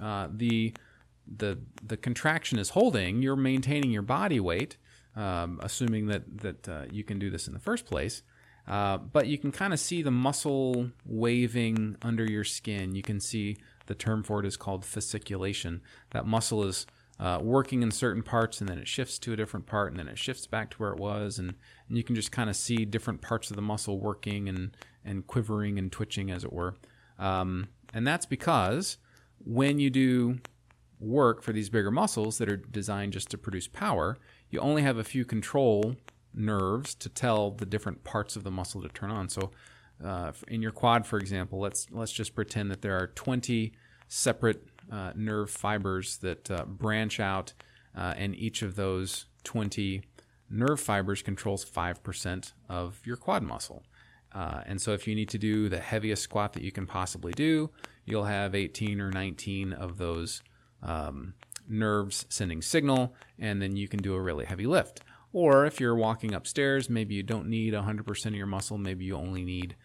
uh, 0.00 0.28
the 0.30 0.74
the 1.26 1.58
the 1.82 1.96
contraction 1.96 2.58
is 2.58 2.70
holding, 2.70 3.22
you're 3.22 3.36
maintaining 3.36 3.90
your 3.90 4.02
body 4.02 4.40
weight, 4.40 4.76
um, 5.14 5.60
assuming 5.62 6.06
that 6.06 6.38
that 6.38 6.68
uh, 6.68 6.84
you 6.90 7.04
can 7.04 7.18
do 7.18 7.30
this 7.30 7.46
in 7.46 7.52
the 7.52 7.60
first 7.60 7.86
place. 7.86 8.22
Uh, 8.66 8.98
but 8.98 9.26
you 9.26 9.36
can 9.36 9.50
kind 9.50 9.72
of 9.72 9.80
see 9.80 10.00
the 10.02 10.10
muscle 10.10 10.90
waving 11.04 11.96
under 12.02 12.24
your 12.24 12.44
skin. 12.44 12.94
You 12.94 13.02
can 13.02 13.18
see 13.18 13.56
the 13.86 13.94
term 13.94 14.22
for 14.22 14.38
it 14.38 14.46
is 14.46 14.56
called 14.56 14.82
fasciculation. 14.82 15.80
That 16.10 16.26
muscle 16.26 16.62
is 16.62 16.86
uh, 17.20 17.38
working 17.40 17.82
in 17.82 17.90
certain 17.90 18.22
parts 18.22 18.60
and 18.60 18.68
then 18.68 18.78
it 18.78 18.88
shifts 18.88 19.18
to 19.18 19.32
a 19.32 19.36
different 19.36 19.66
part 19.66 19.92
and 19.92 19.98
then 20.00 20.08
it 20.08 20.18
shifts 20.18 20.46
back 20.46 20.70
to 20.70 20.78
where 20.78 20.90
it 20.90 20.98
was 20.98 21.38
and, 21.38 21.54
and 21.88 21.98
you 21.98 22.02
can 22.02 22.16
just 22.16 22.32
kind 22.32 22.48
of 22.48 22.56
see 22.56 22.84
different 22.86 23.20
parts 23.20 23.50
of 23.50 23.56
the 23.56 23.62
muscle 23.62 24.00
working 24.00 24.48
and 24.48 24.74
and 25.04 25.26
quivering 25.26 25.78
and 25.78 25.90
twitching, 25.90 26.30
as 26.30 26.44
it 26.44 26.52
were. 26.52 26.74
Um, 27.18 27.68
and 27.92 28.06
that's 28.06 28.26
because 28.26 28.98
when 29.38 29.78
you 29.78 29.90
do 29.90 30.38
work 30.98 31.42
for 31.42 31.52
these 31.52 31.70
bigger 31.70 31.90
muscles 31.90 32.38
that 32.38 32.50
are 32.50 32.56
designed 32.56 33.12
just 33.12 33.30
to 33.30 33.38
produce 33.38 33.66
power, 33.66 34.18
you 34.50 34.60
only 34.60 34.82
have 34.82 34.98
a 34.98 35.04
few 35.04 35.24
control 35.24 35.96
nerves 36.34 36.94
to 36.94 37.08
tell 37.08 37.50
the 37.50 37.66
different 37.66 38.04
parts 38.04 38.36
of 38.36 38.44
the 38.44 38.50
muscle 38.50 38.82
to 38.82 38.88
turn 38.88 39.10
on. 39.10 39.28
So, 39.28 39.50
uh, 40.04 40.32
in 40.48 40.62
your 40.62 40.70
quad, 40.70 41.06
for 41.06 41.18
example, 41.18 41.60
let's 41.60 41.86
let's 41.90 42.12
just 42.12 42.34
pretend 42.34 42.70
that 42.70 42.82
there 42.82 42.96
are 42.96 43.08
20 43.08 43.72
separate 44.08 44.69
uh, 44.90 45.12
nerve 45.14 45.50
fibers 45.50 46.18
that 46.18 46.50
uh, 46.50 46.64
branch 46.64 47.20
out, 47.20 47.52
uh, 47.96 48.14
and 48.16 48.34
each 48.34 48.62
of 48.62 48.76
those 48.76 49.26
20 49.44 50.02
nerve 50.50 50.80
fibers 50.80 51.22
controls 51.22 51.64
5% 51.64 52.52
of 52.68 53.00
your 53.04 53.16
quad 53.16 53.42
muscle. 53.42 53.84
Uh, 54.32 54.62
and 54.66 54.80
so, 54.80 54.92
if 54.92 55.08
you 55.08 55.14
need 55.14 55.28
to 55.28 55.38
do 55.38 55.68
the 55.68 55.80
heaviest 55.80 56.22
squat 56.22 56.52
that 56.52 56.62
you 56.62 56.70
can 56.70 56.86
possibly 56.86 57.32
do, 57.32 57.70
you'll 58.04 58.24
have 58.24 58.54
18 58.54 59.00
or 59.00 59.10
19 59.10 59.72
of 59.72 59.98
those 59.98 60.42
um, 60.82 61.34
nerves 61.68 62.26
sending 62.28 62.62
signal, 62.62 63.14
and 63.38 63.60
then 63.60 63.76
you 63.76 63.88
can 63.88 64.00
do 64.00 64.14
a 64.14 64.20
really 64.20 64.44
heavy 64.44 64.66
lift. 64.66 65.00
Or 65.32 65.64
if 65.64 65.80
you're 65.80 65.96
walking 65.96 66.34
upstairs, 66.34 66.90
maybe 66.90 67.14
you 67.14 67.22
don't 67.22 67.48
need 67.48 67.72
100% 67.72 68.26
of 68.26 68.34
your 68.34 68.46
muscle, 68.46 68.78
maybe 68.78 69.04
you 69.04 69.16
only 69.16 69.44
need 69.44 69.76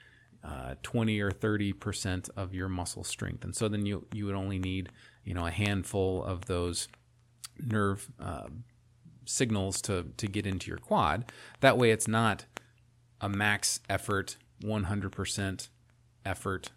uh, 0.46 0.76
20 0.84 1.20
or 1.22 1.32
30% 1.32 2.30
of 2.38 2.54
your 2.54 2.70
muscle 2.70 3.04
strength. 3.04 3.44
And 3.44 3.56
so 3.56 3.68
then 3.68 3.86
you, 3.86 4.06
you 4.14 4.26
would 4.28 4.36
only 4.36 4.60
need, 4.60 4.90
you 5.24 5.34
know, 5.34 5.48
a 5.48 5.52
handful 5.52 6.24
of 6.24 6.46
those 6.46 6.88
nerve 7.60 8.08
uh, 8.20 8.48
signals 9.26 9.82
to, 9.84 10.08
to 10.18 10.28
get 10.28 10.46
into 10.46 10.68
your 10.70 10.78
quad. 10.78 11.32
That 11.62 11.78
way 11.78 11.92
it's 11.92 12.08
not 12.08 12.46
a 13.20 13.30
max 13.30 13.80
effort, 13.90 14.38
100% 14.64 15.70
effort 16.26 16.72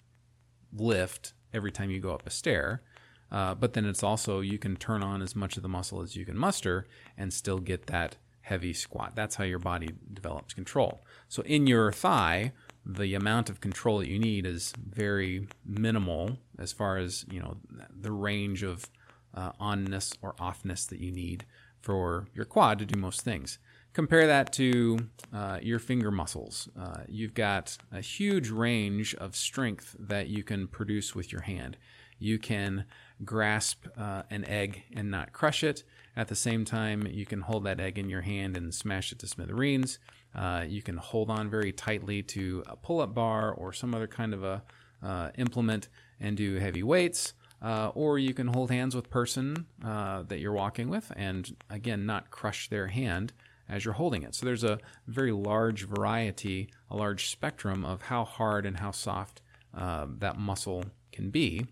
lift 0.73 1.33
every 1.53 1.73
time 1.73 1.91
you 1.91 2.01
go 2.01 2.15
up 2.15 2.27
a 2.27 2.31
stair. 2.31 2.83
Uh, 3.31 3.55
but 3.55 3.75
then 3.75 3.85
it's 3.85 4.03
also 4.03 4.41
you 4.41 4.59
can 4.59 4.77
turn 4.77 5.03
on 5.03 5.21
as 5.21 5.37
much 5.37 5.59
of 5.59 5.63
the 5.63 5.69
muscle 5.69 6.01
as 6.01 6.17
you 6.17 6.25
can 6.25 6.39
muster 6.39 6.87
and 7.19 7.35
still 7.35 7.59
get 7.59 7.87
that 7.89 8.17
heavy 8.41 8.73
squat. 8.73 9.15
That's 9.15 9.35
how 9.35 9.45
your 9.45 9.59
body 9.59 9.91
develops 10.15 10.55
control. 10.55 11.03
So 11.29 11.43
in 11.43 11.67
your 11.67 11.93
thigh, 11.93 12.53
the 12.89 13.15
amount 13.15 13.51
of 13.51 13.61
control 13.61 13.99
that 13.99 14.09
you 14.09 14.19
need 14.19 14.47
is 14.47 14.73
very 14.79 15.47
minimal 15.65 16.39
as 16.59 16.73
far 16.73 16.97
as 16.97 17.27
you 17.31 17.39
know 17.39 17.59
the 18.01 18.11
range 18.11 18.63
of 18.63 18.89
uh, 19.35 19.53
onness 19.61 20.17
or 20.23 20.33
offness 20.35 20.89
that 20.89 20.99
you 20.99 21.13
need 21.13 21.45
for 21.83 22.27
your 22.35 22.47
quad 22.47 22.79
to 22.79 22.87
do 22.87 22.99
most 22.99 23.21
things. 23.21 23.59
Compare 23.93 24.27
that 24.27 24.53
to 24.53 25.09
uh, 25.35 25.59
your 25.63 25.79
finger 25.79 26.11
muscles. 26.11 26.69
Uh, 26.79 27.03
you've 27.09 27.35
got 27.35 27.77
a 27.93 28.01
huge 28.01 28.49
range 28.49 29.15
of 29.17 29.37
strength 29.37 29.95
that 29.99 30.29
you 30.29 30.43
can 30.43 30.67
produce 30.67 31.15
with 31.15 31.33
your 31.33 31.43
hand. 31.43 31.77
You 32.19 32.39
can 32.39 32.85
grasp 33.25 33.87
uh, 33.97 34.23
an 34.31 34.45
egg 34.45 34.85
and 34.95 35.11
not 35.11 35.33
crush 35.33 35.63
it. 35.63 35.85
At 36.19 36.27
the 36.27 36.35
same 36.35 36.65
time, 36.65 37.07
you 37.07 37.25
can 37.25 37.43
hold 37.43 37.63
that 37.63 37.79
egg 37.79 37.97
in 37.97 38.11
your 38.11 38.23
hand 38.23 38.57
and 38.57 38.75
smash 38.75 39.13
it 39.13 39.21
to 39.21 39.29
smithereens. 39.29 40.01
Uh, 40.35 40.65
you 40.67 40.83
can 40.83 40.97
hold 40.97 41.31
on 41.31 41.49
very 41.49 41.71
tightly 41.71 42.25
to 42.25 42.65
a 42.67 42.75
pull-up 42.75 43.15
bar 43.15 43.53
or 43.53 43.73
some 43.73 43.95
other 43.95 44.09
kind 44.09 44.35
of 44.35 44.43
a 44.43 44.65
uh, 45.01 45.31
implement 45.39 45.89
and 46.19 46.37
do 46.37 46.57
heavy 46.57 46.83
weights. 46.83 47.35
Uh, 47.63 47.93
or 47.95 48.19
you 48.19 48.35
can 48.35 48.49
hold 48.49 48.69
hands 48.69 48.97
with 48.97 49.09
person 49.11 49.67
uh, 49.85 50.25
that 50.25 50.41
you're 50.41 50.53
walking 50.53 50.89
with 50.89 51.13
and 51.15 51.57
again 51.71 52.05
not 52.05 52.33
crush 52.33 52.69
their 52.69 52.89
hand 52.89 53.33
as 53.69 53.85
you're 53.85 53.95
holding 53.95 54.25
it. 54.25 54.35
So 54.35 54.45
there's 54.45 54.65
a 54.65 54.81
very 55.07 55.31
large 55.31 55.87
variety, 55.87 56.69
a 56.91 56.97
large 56.97 57.31
spectrum 57.31 57.85
of 57.85 58.03
how 58.03 58.25
hard 58.25 58.67
and 58.67 58.79
how 58.79 58.91
soft 58.91 59.41
uh, 59.73 60.07
that 60.19 60.37
muscle 60.37 60.85
can 61.13 61.31
be, 61.31 61.67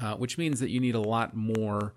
uh, 0.00 0.14
which 0.14 0.38
means 0.38 0.60
that 0.60 0.70
you 0.70 0.78
need 0.78 0.94
a 0.94 1.00
lot 1.00 1.34
more 1.34 1.94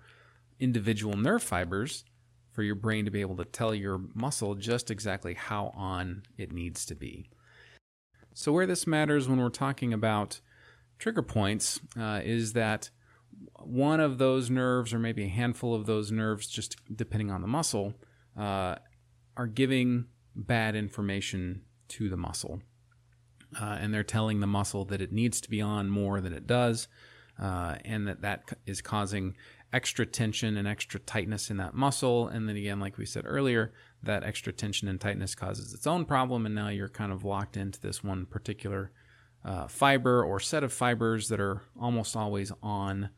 individual 0.62 1.16
nerve 1.16 1.42
fibers 1.42 2.04
for 2.52 2.62
your 2.62 2.74
brain 2.74 3.04
to 3.04 3.10
be 3.10 3.20
able 3.20 3.36
to 3.36 3.44
tell 3.44 3.74
your 3.74 4.00
muscle 4.14 4.54
just 4.54 4.90
exactly 4.90 5.34
how 5.34 5.72
on 5.74 6.22
it 6.36 6.52
needs 6.52 6.86
to 6.86 6.94
be. 6.94 7.28
So, 8.34 8.52
where 8.52 8.66
this 8.66 8.86
matters 8.86 9.28
when 9.28 9.40
we're 9.40 9.50
talking 9.50 9.92
about 9.92 10.40
trigger 10.98 11.22
points 11.22 11.80
uh, 11.98 12.20
is 12.22 12.52
that 12.52 12.90
one 13.64 14.00
of 14.00 14.18
those 14.18 14.50
nerves, 14.50 14.94
or 14.94 14.98
maybe 14.98 15.24
a 15.24 15.28
handful 15.28 15.74
of 15.74 15.86
those 15.86 16.10
nerves, 16.12 16.46
just 16.46 16.76
depending 16.94 17.30
on 17.30 17.42
the 17.42 17.48
muscle, 17.48 17.94
uh, 18.38 18.76
are 19.36 19.46
giving 19.46 20.06
bad 20.34 20.76
information 20.76 21.62
to 21.88 22.08
the 22.08 22.16
muscle. 22.16 22.62
Uh, 23.60 23.76
and 23.80 23.92
they're 23.92 24.02
telling 24.02 24.40
the 24.40 24.46
muscle 24.46 24.84
that 24.86 25.02
it 25.02 25.12
needs 25.12 25.40
to 25.40 25.50
be 25.50 25.60
on 25.60 25.90
more 25.90 26.20
than 26.20 26.32
it 26.32 26.46
does, 26.46 26.88
uh, 27.38 27.76
and 27.84 28.08
that 28.08 28.22
that 28.22 28.44
is 28.66 28.80
causing 28.80 29.36
extra 29.72 30.04
tension 30.04 30.56
and 30.56 30.68
extra 30.68 31.00
tightness 31.00 31.50
in 31.50 31.56
that 31.56 31.74
muscle. 31.74 32.28
And 32.28 32.48
then 32.48 32.56
again, 32.56 32.78
like 32.78 32.98
we 32.98 33.06
said 33.06 33.24
earlier, 33.26 33.72
that 34.02 34.22
extra 34.22 34.52
tension 34.52 34.88
and 34.88 35.00
tightness 35.00 35.34
causes 35.34 35.72
its 35.72 35.86
own 35.86 36.04
problem. 36.04 36.44
And 36.46 36.54
now 36.54 36.68
you're 36.68 36.88
kind 36.88 37.12
of 37.12 37.24
locked 37.24 37.56
into 37.56 37.80
this 37.80 38.04
one 38.04 38.26
particular 38.26 38.92
uh, 39.44 39.66
fiber 39.66 40.24
or 40.24 40.38
set 40.40 40.62
of 40.62 40.72
fibers 40.72 41.28
that 41.28 41.40
are 41.40 41.62
almost 41.80 42.16
always 42.16 42.52
on 42.62 43.10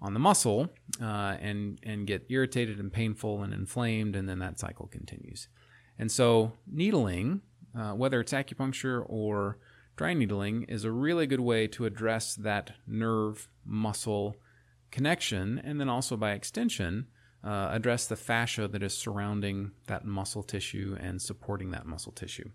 on 0.00 0.14
the 0.14 0.20
muscle 0.20 0.68
uh, 1.00 1.36
and 1.40 1.78
and 1.84 2.06
get 2.08 2.26
irritated 2.28 2.78
and 2.78 2.92
painful 2.92 3.42
and 3.42 3.54
inflamed, 3.54 4.16
and 4.16 4.28
then 4.28 4.40
that 4.40 4.58
cycle 4.58 4.86
continues. 4.88 5.48
And 5.98 6.10
so 6.10 6.52
needling, 6.66 7.42
uh, 7.78 7.92
whether 7.92 8.20
it's 8.20 8.32
acupuncture 8.32 9.04
or 9.08 9.58
dry 9.96 10.14
needling, 10.14 10.64
is 10.64 10.84
a 10.84 10.90
really 10.90 11.26
good 11.26 11.40
way 11.40 11.68
to 11.68 11.84
address 11.84 12.34
that 12.34 12.72
nerve 12.86 13.48
muscle 13.64 14.36
connection, 14.92 15.60
and 15.64 15.80
then 15.80 15.88
also 15.88 16.16
by 16.16 16.32
extension, 16.32 17.08
uh, 17.42 17.70
address 17.72 18.06
the 18.06 18.14
fascia 18.14 18.68
that 18.68 18.82
is 18.82 18.96
surrounding 18.96 19.72
that 19.88 20.04
muscle 20.04 20.44
tissue 20.44 20.96
and 21.00 21.20
supporting 21.20 21.72
that 21.72 21.86
muscle 21.86 22.12
tissue. 22.12 22.48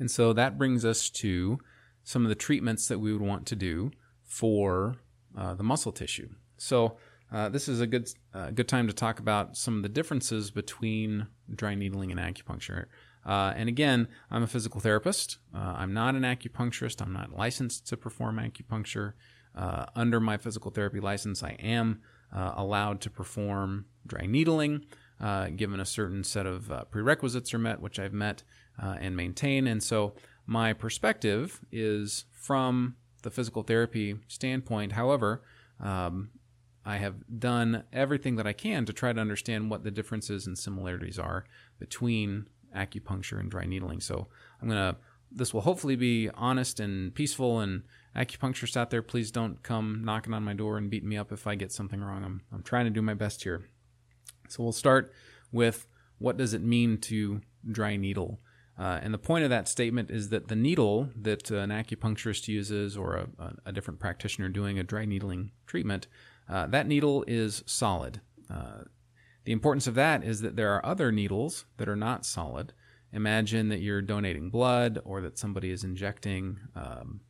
And 0.00 0.10
so 0.10 0.32
that 0.32 0.58
brings 0.58 0.84
us 0.84 1.08
to 1.10 1.58
some 2.02 2.24
of 2.24 2.28
the 2.28 2.34
treatments 2.34 2.88
that 2.88 2.98
we 2.98 3.12
would 3.12 3.22
want 3.22 3.46
to 3.46 3.56
do 3.56 3.92
for 4.24 4.96
uh, 5.38 5.54
the 5.54 5.62
muscle 5.62 5.92
tissue. 5.92 6.28
So 6.56 6.96
uh, 7.32 7.48
this 7.48 7.68
is 7.68 7.80
a 7.80 7.86
good 7.86 8.08
uh, 8.32 8.50
good 8.50 8.68
time 8.68 8.86
to 8.86 8.92
talk 8.92 9.20
about 9.20 9.56
some 9.56 9.76
of 9.76 9.82
the 9.82 9.88
differences 9.88 10.50
between 10.50 11.26
dry 11.54 11.74
needling 11.74 12.10
and 12.10 12.20
acupuncture. 12.20 12.86
Uh, 13.24 13.52
and 13.56 13.68
again, 13.68 14.08
I'm 14.30 14.42
a 14.42 14.46
physical 14.46 14.80
therapist. 14.80 15.38
Uh, 15.54 15.74
I'm 15.76 15.94
not 15.94 16.14
an 16.14 16.22
acupuncturist. 16.22 17.00
I'm 17.00 17.12
not 17.12 17.32
licensed 17.32 17.86
to 17.88 17.96
perform 17.96 18.38
acupuncture. 18.38 19.14
Uh, 19.56 19.86
under 19.94 20.20
my 20.20 20.36
physical 20.36 20.70
therapy 20.70 21.00
license, 21.00 21.42
I 21.42 21.52
am 21.52 22.00
uh, 22.34 22.54
allowed 22.56 23.00
to 23.02 23.10
perform 23.10 23.86
dry 24.06 24.26
needling, 24.26 24.84
uh, 25.20 25.48
given 25.48 25.80
a 25.80 25.84
certain 25.86 26.24
set 26.24 26.46
of 26.46 26.70
uh, 26.70 26.84
prerequisites 26.84 27.54
are 27.54 27.58
met, 27.58 27.80
which 27.80 27.98
I've 27.98 28.12
met 28.12 28.42
uh, 28.82 28.96
and 29.00 29.16
maintain. 29.16 29.66
And 29.66 29.82
so 29.82 30.14
my 30.46 30.72
perspective 30.72 31.60
is 31.70 32.24
from 32.32 32.96
the 33.22 33.30
physical 33.30 33.62
therapy 33.62 34.18
standpoint. 34.28 34.92
However, 34.92 35.42
um, 35.80 36.30
I 36.84 36.96
have 36.98 37.14
done 37.38 37.84
everything 37.92 38.36
that 38.36 38.46
I 38.46 38.52
can 38.52 38.84
to 38.84 38.92
try 38.92 39.12
to 39.12 39.20
understand 39.20 39.70
what 39.70 39.84
the 39.84 39.90
differences 39.90 40.46
and 40.46 40.58
similarities 40.58 41.18
are 41.18 41.44
between 41.78 42.48
acupuncture 42.76 43.40
and 43.40 43.50
dry 43.50 43.64
needling. 43.64 44.00
So 44.00 44.26
I'm 44.60 44.68
going 44.68 44.92
to 44.92 44.98
this 45.34 45.52
will 45.52 45.62
hopefully 45.62 45.96
be 45.96 46.30
honest 46.34 46.80
and 46.80 47.14
peaceful 47.14 47.60
and 47.60 47.82
acupuncturists 48.14 48.76
out 48.76 48.90
there, 48.90 49.02
please 49.02 49.30
don't 49.30 49.62
come 49.62 50.04
knocking 50.04 50.32
on 50.32 50.44
my 50.44 50.54
door 50.54 50.78
and 50.78 50.90
beat 50.90 51.04
me 51.04 51.16
up 51.16 51.32
if 51.32 51.46
I 51.46 51.54
get 51.54 51.72
something 51.72 52.00
wrong. 52.00 52.24
I'm, 52.24 52.42
I'm 52.52 52.62
trying 52.62 52.84
to 52.84 52.90
do 52.90 53.02
my 53.02 53.14
best 53.14 53.42
here. 53.42 53.64
So 54.48 54.62
we'll 54.62 54.72
start 54.72 55.12
with 55.50 55.86
what 56.18 56.36
does 56.36 56.54
it 56.54 56.62
mean 56.62 56.98
to 56.98 57.40
dry 57.70 57.96
needle? 57.96 58.40
Uh, 58.78 58.98
and 59.02 59.14
the 59.14 59.18
point 59.18 59.44
of 59.44 59.50
that 59.50 59.68
statement 59.68 60.10
is 60.10 60.30
that 60.30 60.48
the 60.48 60.56
needle 60.56 61.10
that 61.16 61.50
an 61.50 61.70
acupuncturist 61.70 62.48
uses 62.48 62.96
or 62.96 63.16
a, 63.16 63.52
a 63.66 63.72
different 63.72 64.00
practitioner 64.00 64.48
doing 64.48 64.78
a 64.78 64.84
dry 64.84 65.04
needling 65.04 65.52
treatment, 65.66 66.06
uh, 66.48 66.66
that 66.66 66.86
needle 66.86 67.24
is 67.26 67.62
solid. 67.66 68.20
Uh, 68.50 68.82
the 69.44 69.52
importance 69.52 69.86
of 69.86 69.94
that 69.94 70.24
is 70.24 70.40
that 70.40 70.56
there 70.56 70.72
are 70.74 70.84
other 70.84 71.12
needles 71.12 71.66
that 71.76 71.88
are 71.88 71.96
not 71.96 72.26
solid. 72.26 72.72
Imagine 73.14 73.68
that 73.68 73.80
you're 73.80 74.02
donating 74.02 74.50
blood 74.50 74.98
or 75.04 75.20
that 75.20 75.38
somebody 75.38 75.70
is 75.70 75.84
injecting 75.84 76.58
um, 76.74 77.20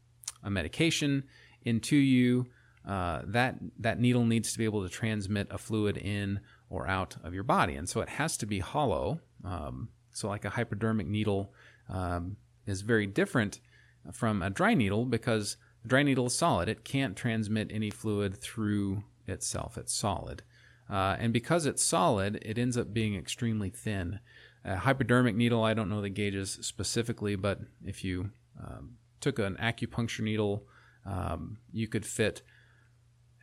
a 0.43 0.49
medication 0.49 1.25
into 1.63 1.95
you, 1.97 2.47
uh, 2.89 3.21
that 3.27 3.57
that 3.79 4.01
needle 4.01 4.25
needs 4.25 4.53
to 4.53 4.59
be 4.59 4.65
able 4.65 4.83
to 4.83 4.89
transmit 4.89 5.47
a 5.51 5.59
fluid 5.59 5.99
in 5.99 6.41
or 6.71 6.89
out 6.89 7.17
of 7.23 7.35
your 7.35 7.45
body, 7.45 7.75
and 7.75 7.89
so 7.89 8.01
it 8.01 8.09
has 8.09 8.37
to 8.39 8.47
be 8.47 8.61
hollow. 8.61 9.21
Um, 9.45 9.91
so, 10.13 10.29
like 10.29 10.45
a 10.45 10.51
hypodermic 10.51 11.07
needle 11.07 11.53
um, 11.89 12.37
is 12.67 12.81
very 12.81 13.07
different 13.07 13.61
from 14.13 14.43
a 14.43 14.51
dry 14.51 14.75
needle 14.75 15.05
because 15.05 15.59
a 15.85 15.89
dry 15.89 16.03
needle 16.03 16.27
is 16.27 16.37
solid; 16.37 16.69
it 16.69 16.85
can't 16.85 17.17
transmit 17.17 17.71
any 17.73 17.91
fluid 17.91 18.37
through 18.37 19.05
itself. 19.27 19.77
It's 19.77 19.95
solid, 19.95 20.43
uh, 20.91 21.17
and 21.19 21.33
because 21.33 21.67
it's 21.67 21.83
solid, 21.83 22.39
it 22.43 22.59
ends 22.59 22.79
up 22.79 22.93
being 22.93 23.15
extremely 23.15 23.71
thin. 23.71 24.21
A 24.65 24.77
hypodermic 24.77 25.37
needle, 25.37 25.63
I 25.63 25.75
don't 25.75 25.91
know 25.91 26.01
the 26.01 26.09
gauges 26.09 26.59
specifically, 26.63 27.37
but 27.37 27.61
if 27.85 28.03
you 28.03 28.31
um, 28.59 28.97
took 29.21 29.39
an 29.39 29.57
acupuncture 29.61 30.21
needle, 30.21 30.67
um, 31.05 31.59
you 31.73 31.87
could 31.87 32.07
fit 32.07 32.43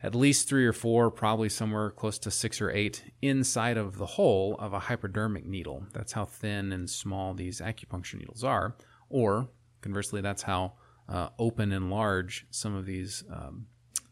at 0.02 0.16
least 0.16 0.48
three 0.48 0.66
or 0.66 0.72
four, 0.72 1.12
probably 1.12 1.48
somewhere 1.48 1.90
close 1.90 2.18
to 2.18 2.30
six 2.30 2.60
or 2.60 2.72
eight, 2.72 3.04
inside 3.22 3.76
of 3.76 3.98
the 3.98 4.06
hole 4.06 4.56
of 4.58 4.72
a 4.72 4.80
hypodermic 4.80 5.46
needle. 5.46 5.86
That's 5.92 6.12
how 6.12 6.24
thin 6.24 6.72
and 6.72 6.90
small 6.90 7.34
these 7.34 7.60
acupuncture 7.60 8.18
needles 8.18 8.42
are. 8.42 8.76
Or 9.08 9.48
conversely, 9.80 10.20
that's 10.20 10.42
how 10.42 10.72
uh, 11.08 11.28
open 11.38 11.70
and 11.70 11.88
large 11.88 12.46
some 12.50 12.74
of 12.74 12.84
these 12.84 13.22
um, 13.32 13.66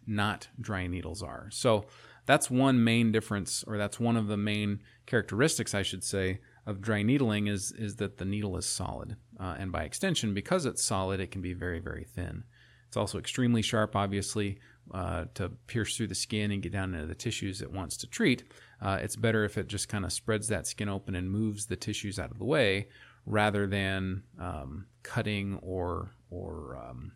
not 0.07 0.49
dry 0.61 0.87
needles 0.87 1.25
are. 1.25 1.49
So 1.51 1.87
that's 2.25 2.49
one 2.49 2.85
main 2.85 3.11
difference, 3.11 3.65
or 3.67 3.77
that's 3.77 3.99
one 3.99 4.17
of 4.17 4.29
the 4.29 4.37
main 4.37 4.83
characteristics, 5.07 5.75
I 5.75 5.83
should 5.83 6.05
say, 6.05 6.39
of 6.67 6.81
dry 6.81 7.03
needling 7.03 7.47
is 7.47 7.73
is 7.73 7.97
that 7.97 8.19
the 8.19 8.25
needle 8.25 8.57
is 8.57 8.67
solid, 8.67 9.17
uh, 9.39 9.57
and 9.59 9.73
by 9.73 9.85
extension, 9.85 10.35
because 10.35 10.67
it's 10.67 10.83
solid, 10.83 11.21
it 11.21 11.31
can 11.31 11.43
be 11.43 11.55
very 11.55 11.81
very 11.81 12.05
thin. 12.05 12.45
It's 12.89 12.97
also 12.97 13.19
extremely 13.19 13.63
sharp, 13.63 13.95
obviously, 13.95 14.59
uh, 14.93 15.27
to 15.35 15.51
pierce 15.69 15.97
through 15.97 16.09
the 16.09 16.15
skin 16.15 16.51
and 16.51 16.61
get 16.61 16.73
down 16.73 16.93
into 16.93 17.07
the 17.07 17.15
tissues 17.15 17.63
it 17.63 17.71
wants 17.71 17.97
to 17.99 18.09
treat. 18.09 18.43
Uh, 18.83 18.99
it's 19.01 19.15
better 19.15 19.45
if 19.45 19.57
it 19.57 19.69
just 19.69 19.89
kind 19.89 20.05
of 20.05 20.13
spreads 20.13 20.49
that 20.49 20.67
skin 20.67 20.89
open 20.89 21.15
and 21.15 21.31
moves 21.31 21.67
the 21.67 21.77
tissues 21.77 22.19
out 22.19 22.33
of 22.33 22.39
the 22.39 22.45
way, 22.45 22.89
rather 23.27 23.67
than 23.67 24.25
um, 24.39 24.87
cutting 25.03 25.59
or 25.63 26.11
or 26.31 26.77
um, 26.85 27.13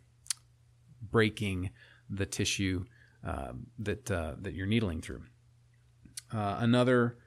breaking 1.11 1.71
the 2.09 2.27
tissue 2.27 2.85
uh, 3.27 3.53
that 3.79 4.11
uh, 4.11 4.35
that 4.41 4.55
you're 4.55 4.67
needling 4.67 5.01
through. 5.01 5.23
Uh, 6.33 6.57
another 6.61 7.19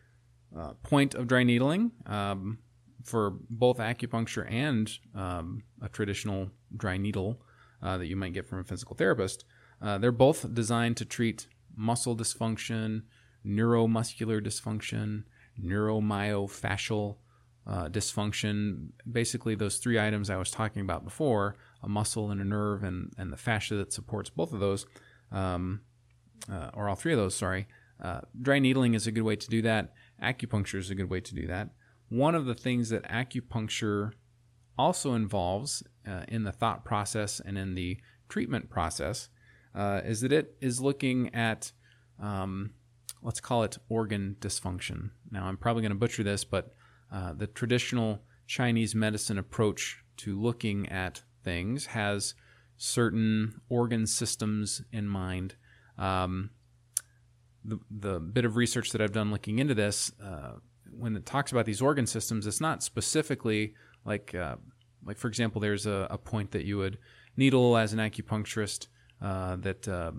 uh, 0.55 0.73
point 0.83 1.15
of 1.15 1.27
dry 1.27 1.43
needling 1.43 1.91
um, 2.05 2.59
for 3.03 3.31
both 3.49 3.77
acupuncture 3.77 4.49
and 4.51 4.91
um, 5.15 5.63
a 5.81 5.89
traditional 5.89 6.49
dry 6.75 6.97
needle 6.97 7.41
uh, 7.81 7.97
that 7.97 8.07
you 8.07 8.15
might 8.15 8.33
get 8.33 8.47
from 8.47 8.59
a 8.59 8.63
physical 8.63 8.95
therapist, 8.95 9.45
uh, 9.81 9.97
they're 9.97 10.11
both 10.11 10.53
designed 10.53 10.97
to 10.97 11.05
treat 11.05 11.47
muscle 11.75 12.15
dysfunction, 12.15 13.03
neuromuscular 13.45 14.41
dysfunction, 14.45 15.23
neuromyofascial 15.63 17.17
uh, 17.67 17.87
dysfunction. 17.89 18.89
Basically, 19.09 19.55
those 19.55 19.77
three 19.77 19.99
items 19.99 20.29
I 20.29 20.37
was 20.37 20.51
talking 20.51 20.81
about 20.81 21.03
before 21.03 21.55
a 21.83 21.89
muscle 21.89 22.31
and 22.31 22.41
a 22.41 22.45
nerve, 22.45 22.83
and, 22.83 23.13
and 23.17 23.31
the 23.31 23.37
fascia 23.37 23.75
that 23.75 23.93
supports 23.93 24.29
both 24.29 24.53
of 24.53 24.59
those, 24.59 24.85
um, 25.31 25.81
uh, 26.51 26.71
or 26.73 26.89
all 26.89 26.95
three 26.95 27.13
of 27.13 27.19
those, 27.19 27.35
sorry. 27.35 27.67
Uh, 28.01 28.21
dry 28.41 28.59
needling 28.59 28.93
is 28.93 29.07
a 29.07 29.11
good 29.11 29.23
way 29.23 29.35
to 29.35 29.49
do 29.49 29.61
that. 29.61 29.93
Acupuncture 30.21 30.79
is 30.79 30.89
a 30.89 30.95
good 30.95 31.09
way 31.09 31.21
to 31.21 31.35
do 31.35 31.47
that. 31.47 31.69
One 32.09 32.35
of 32.35 32.45
the 32.45 32.55
things 32.55 32.89
that 32.89 33.03
acupuncture 33.03 34.11
also 34.77 35.13
involves 35.13 35.83
uh, 36.07 36.23
in 36.27 36.43
the 36.43 36.51
thought 36.51 36.85
process 36.85 37.39
and 37.39 37.57
in 37.57 37.75
the 37.75 37.97
treatment 38.29 38.69
process 38.69 39.29
uh, 39.75 40.01
is 40.03 40.21
that 40.21 40.31
it 40.31 40.55
is 40.61 40.79
looking 40.79 41.33
at, 41.33 41.71
um, 42.21 42.71
let's 43.21 43.39
call 43.39 43.63
it 43.63 43.77
organ 43.89 44.37
dysfunction. 44.39 45.11
Now, 45.31 45.45
I'm 45.45 45.57
probably 45.57 45.81
going 45.81 45.91
to 45.91 45.97
butcher 45.97 46.23
this, 46.23 46.43
but 46.43 46.73
uh, 47.11 47.33
the 47.33 47.47
traditional 47.47 48.21
Chinese 48.47 48.95
medicine 48.95 49.37
approach 49.37 50.03
to 50.17 50.39
looking 50.39 50.87
at 50.89 51.23
things 51.43 51.87
has 51.87 52.33
certain 52.77 53.61
organ 53.69 54.07
systems 54.07 54.81
in 54.91 55.07
mind. 55.07 55.55
Um, 55.97 56.51
the, 57.67 57.79
the 57.91 58.19
bit 58.19 58.45
of 58.45 58.55
research 58.55 58.91
that 58.91 59.01
I've 59.01 59.11
done 59.11 59.29
looking 59.29 59.59
into 59.59 59.75
this, 59.75 60.11
uh, 60.23 60.53
when 60.89 61.15
it 61.15 61.25
talks 61.25 61.51
about 61.51 61.65
these 61.65 61.81
organ 61.81 62.07
systems, 62.07 62.47
it's 62.47 62.61
not 62.61 62.81
specifically 62.81 63.73
like, 64.05 64.33
uh, 64.33 64.55
like 65.05 65.17
for 65.17 65.27
example, 65.27 65.59
there's 65.61 65.85
a, 65.85 66.07
a, 66.09 66.17
point 66.17 66.51
that 66.51 66.63
you 66.65 66.77
would 66.77 66.97
needle 67.35 67.77
as 67.77 67.93
an 67.93 67.99
acupuncturist 67.99 68.87
uh, 69.21 69.57
that 69.57 69.87
uh, 69.87 70.11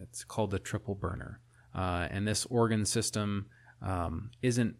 it's 0.00 0.22
called 0.22 0.50
the 0.50 0.58
triple 0.58 0.94
burner, 0.94 1.40
uh, 1.74 2.06
and 2.10 2.28
this 2.28 2.44
organ 2.46 2.84
system 2.84 3.46
um, 3.80 4.30
isn't 4.42 4.76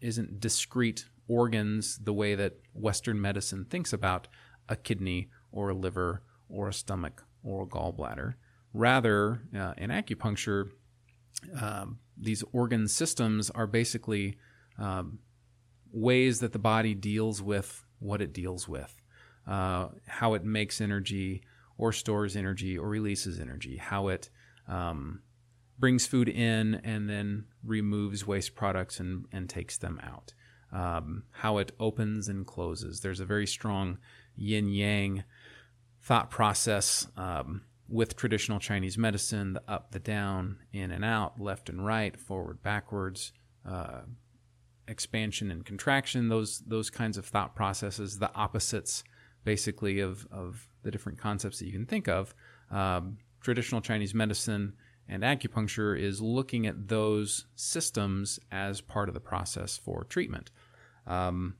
isn't 0.00 0.40
discrete 0.40 1.06
organs 1.28 1.98
the 1.98 2.12
way 2.12 2.34
that 2.34 2.54
Western 2.74 3.20
medicine 3.20 3.64
thinks 3.64 3.92
about 3.92 4.28
a 4.68 4.76
kidney 4.76 5.28
or 5.52 5.70
a 5.70 5.74
liver 5.74 6.22
or 6.48 6.68
a 6.68 6.72
stomach 6.72 7.24
or 7.42 7.62
a 7.62 7.66
gallbladder. 7.66 8.34
Rather, 8.72 9.42
uh, 9.56 9.72
in 9.78 9.90
acupuncture, 9.90 10.70
um, 11.60 11.98
these 12.16 12.42
organ 12.52 12.88
systems 12.88 13.50
are 13.50 13.66
basically 13.66 14.36
um, 14.78 15.18
ways 15.92 16.40
that 16.40 16.52
the 16.52 16.58
body 16.58 16.94
deals 16.94 17.40
with 17.42 17.84
what 17.98 18.20
it 18.20 18.32
deals 18.32 18.68
with, 18.68 19.00
uh, 19.46 19.88
how 20.06 20.34
it 20.34 20.44
makes 20.44 20.80
energy 20.80 21.42
or 21.78 21.92
stores 21.92 22.36
energy 22.36 22.78
or 22.78 22.88
releases 22.88 23.40
energy, 23.40 23.76
how 23.76 24.08
it 24.08 24.30
um, 24.68 25.22
brings 25.78 26.06
food 26.06 26.28
in 26.28 26.76
and 26.76 27.08
then 27.08 27.44
removes 27.64 28.26
waste 28.26 28.54
products 28.54 29.00
and, 29.00 29.26
and 29.32 29.48
takes 29.48 29.78
them 29.78 30.00
out, 30.02 30.34
um, 30.72 31.24
how 31.30 31.58
it 31.58 31.72
opens 31.80 32.28
and 32.28 32.46
closes. 32.46 33.00
There's 33.00 33.20
a 33.20 33.24
very 33.24 33.46
strong 33.46 33.98
yin 34.36 34.68
yang 34.68 35.24
thought 36.02 36.30
process 36.30 37.06
um, 37.16 37.62
with 37.94 38.16
traditional 38.16 38.58
Chinese 38.58 38.98
medicine 38.98 39.52
the 39.52 39.62
up, 39.68 39.92
the 39.92 40.00
down, 40.00 40.58
in 40.72 40.90
and 40.90 41.04
out, 41.04 41.40
left 41.40 41.68
and 41.68 41.86
right, 41.86 42.18
forward, 42.18 42.60
backwards. 42.62 43.32
Uh, 43.66 44.00
expansion 44.86 45.50
and 45.50 45.64
contraction 45.64 46.28
those 46.28 46.58
those 46.66 46.90
kinds 46.90 47.16
of 47.16 47.24
thought 47.24 47.56
processes 47.56 48.18
the 48.18 48.30
opposites 48.34 49.02
basically 49.42 49.98
of 49.98 50.28
of 50.30 50.68
the 50.82 50.90
different 50.90 51.16
concepts 51.18 51.58
that 51.58 51.64
you 51.64 51.72
can 51.72 51.86
think 51.86 52.06
of 52.06 52.34
um, 52.70 53.16
traditional 53.40 53.80
chinese 53.80 54.12
medicine 54.12 54.74
and 55.08 55.22
acupuncture 55.22 55.98
is 55.98 56.20
looking 56.20 56.66
at 56.66 56.88
those 56.88 57.46
systems 57.54 58.38
as 58.52 58.82
part 58.82 59.08
of 59.08 59.14
the 59.14 59.20
process 59.20 59.78
for 59.78 60.04
treatment 60.04 60.50
um, 61.06 61.54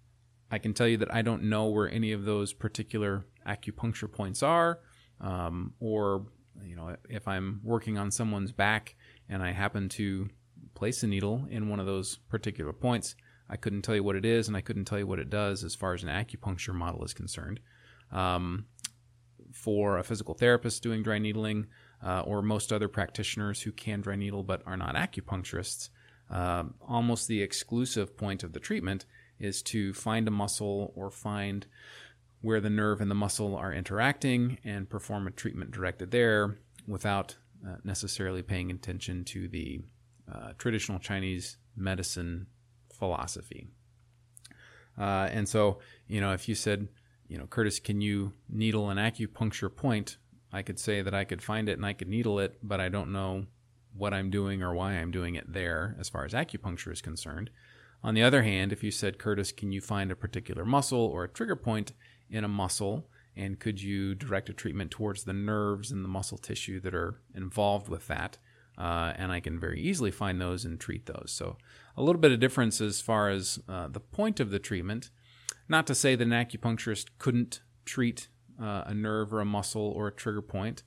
i 0.50 0.58
can 0.58 0.74
tell 0.74 0.86
you 0.86 0.98
that 0.98 1.14
i 1.14 1.22
don't 1.22 1.42
know 1.42 1.64
where 1.64 1.90
any 1.90 2.12
of 2.12 2.26
those 2.26 2.52
particular 2.52 3.24
acupuncture 3.48 4.12
points 4.12 4.42
are 4.42 4.80
um, 5.20 5.74
or 5.80 6.26
you 6.64 6.76
know 6.76 6.96
if 7.08 7.26
i'm 7.26 7.60
working 7.64 7.98
on 7.98 8.10
someone's 8.10 8.52
back 8.52 8.94
and 9.28 9.42
i 9.42 9.50
happen 9.50 9.88
to 9.88 10.28
place 10.74 11.02
a 11.02 11.06
needle 11.06 11.46
in 11.50 11.68
one 11.68 11.80
of 11.80 11.86
those 11.86 12.18
particular 12.28 12.72
points 12.72 13.16
i 13.48 13.56
couldn't 13.56 13.82
tell 13.82 13.94
you 13.94 14.02
what 14.02 14.16
it 14.16 14.24
is 14.24 14.48
and 14.48 14.56
i 14.56 14.60
couldn't 14.60 14.84
tell 14.84 14.98
you 14.98 15.06
what 15.06 15.18
it 15.18 15.30
does 15.30 15.64
as 15.64 15.74
far 15.74 15.94
as 15.94 16.02
an 16.02 16.08
acupuncture 16.08 16.74
model 16.74 17.04
is 17.04 17.14
concerned. 17.14 17.60
Um, 18.12 18.66
for 19.52 19.98
a 19.98 20.04
physical 20.04 20.34
therapist 20.34 20.82
doing 20.82 21.02
dry 21.02 21.18
needling 21.18 21.66
uh, 22.04 22.20
or 22.20 22.42
most 22.42 22.72
other 22.72 22.88
practitioners 22.88 23.62
who 23.62 23.72
can 23.72 24.00
dry 24.00 24.16
needle 24.16 24.42
but 24.42 24.62
are 24.66 24.76
not 24.76 24.94
acupuncturists 24.94 25.88
uh, 26.30 26.64
almost 26.86 27.28
the 27.28 27.40
exclusive 27.40 28.16
point 28.16 28.42
of 28.42 28.52
the 28.52 28.60
treatment 28.60 29.06
is 29.38 29.62
to 29.62 29.92
find 29.92 30.26
a 30.26 30.30
muscle 30.30 30.92
or 30.96 31.10
find 31.10 31.66
where 32.44 32.60
the 32.60 32.68
nerve 32.68 33.00
and 33.00 33.10
the 33.10 33.14
muscle 33.14 33.56
are 33.56 33.72
interacting 33.72 34.58
and 34.64 34.90
perform 34.90 35.26
a 35.26 35.30
treatment 35.30 35.70
directed 35.70 36.10
there 36.10 36.58
without 36.86 37.34
uh, 37.66 37.76
necessarily 37.84 38.42
paying 38.42 38.70
attention 38.70 39.24
to 39.24 39.48
the 39.48 39.80
uh, 40.30 40.52
traditional 40.58 40.98
Chinese 40.98 41.56
medicine 41.74 42.46
philosophy. 42.92 43.66
Uh, 44.98 45.26
and 45.32 45.48
so, 45.48 45.78
you 46.06 46.20
know, 46.20 46.34
if 46.34 46.46
you 46.46 46.54
said, 46.54 46.86
you 47.28 47.38
know, 47.38 47.46
Curtis, 47.46 47.80
can 47.80 48.02
you 48.02 48.34
needle 48.50 48.90
an 48.90 48.98
acupuncture 48.98 49.74
point? 49.74 50.18
I 50.52 50.60
could 50.60 50.78
say 50.78 51.00
that 51.00 51.14
I 51.14 51.24
could 51.24 51.42
find 51.42 51.66
it 51.70 51.78
and 51.78 51.86
I 51.86 51.94
could 51.94 52.08
needle 52.08 52.38
it, 52.40 52.58
but 52.62 52.78
I 52.78 52.90
don't 52.90 53.10
know 53.10 53.46
what 53.96 54.12
I'm 54.12 54.28
doing 54.28 54.62
or 54.62 54.74
why 54.74 54.92
I'm 54.92 55.10
doing 55.10 55.34
it 55.34 55.50
there 55.50 55.96
as 55.98 56.10
far 56.10 56.26
as 56.26 56.34
acupuncture 56.34 56.92
is 56.92 57.00
concerned. 57.00 57.48
On 58.04 58.12
the 58.12 58.22
other 58.22 58.42
hand, 58.42 58.70
if 58.70 58.84
you 58.84 58.90
said, 58.90 59.18
Curtis, 59.18 59.50
can 59.50 59.72
you 59.72 59.80
find 59.80 60.12
a 60.12 60.16
particular 60.16 60.66
muscle 60.66 61.00
or 61.00 61.24
a 61.24 61.28
trigger 61.28 61.56
point 61.56 61.94
in 62.28 62.44
a 62.44 62.48
muscle? 62.48 63.08
And 63.34 63.58
could 63.58 63.82
you 63.82 64.14
direct 64.14 64.50
a 64.50 64.52
treatment 64.52 64.90
towards 64.90 65.24
the 65.24 65.32
nerves 65.32 65.90
and 65.90 66.04
the 66.04 66.08
muscle 66.08 66.36
tissue 66.36 66.80
that 66.80 66.94
are 66.94 67.22
involved 67.34 67.88
with 67.88 68.06
that? 68.08 68.36
Uh, 68.76 69.14
and 69.16 69.32
I 69.32 69.40
can 69.40 69.58
very 69.58 69.80
easily 69.80 70.10
find 70.10 70.38
those 70.38 70.66
and 70.66 70.78
treat 70.78 71.06
those. 71.06 71.32
So, 71.34 71.56
a 71.96 72.02
little 72.02 72.20
bit 72.20 72.32
of 72.32 72.40
difference 72.40 72.80
as 72.80 73.00
far 73.00 73.30
as 73.30 73.58
uh, 73.68 73.88
the 73.88 74.00
point 74.00 74.38
of 74.38 74.50
the 74.50 74.58
treatment. 74.58 75.10
Not 75.66 75.86
to 75.86 75.94
say 75.94 76.14
that 76.14 76.24
an 76.24 76.30
acupuncturist 76.30 77.06
couldn't 77.18 77.60
treat 77.86 78.28
uh, 78.60 78.82
a 78.86 78.92
nerve 78.92 79.32
or 79.32 79.40
a 79.40 79.46
muscle 79.46 79.92
or 79.96 80.08
a 80.08 80.12
trigger 80.12 80.42
point. 80.42 80.82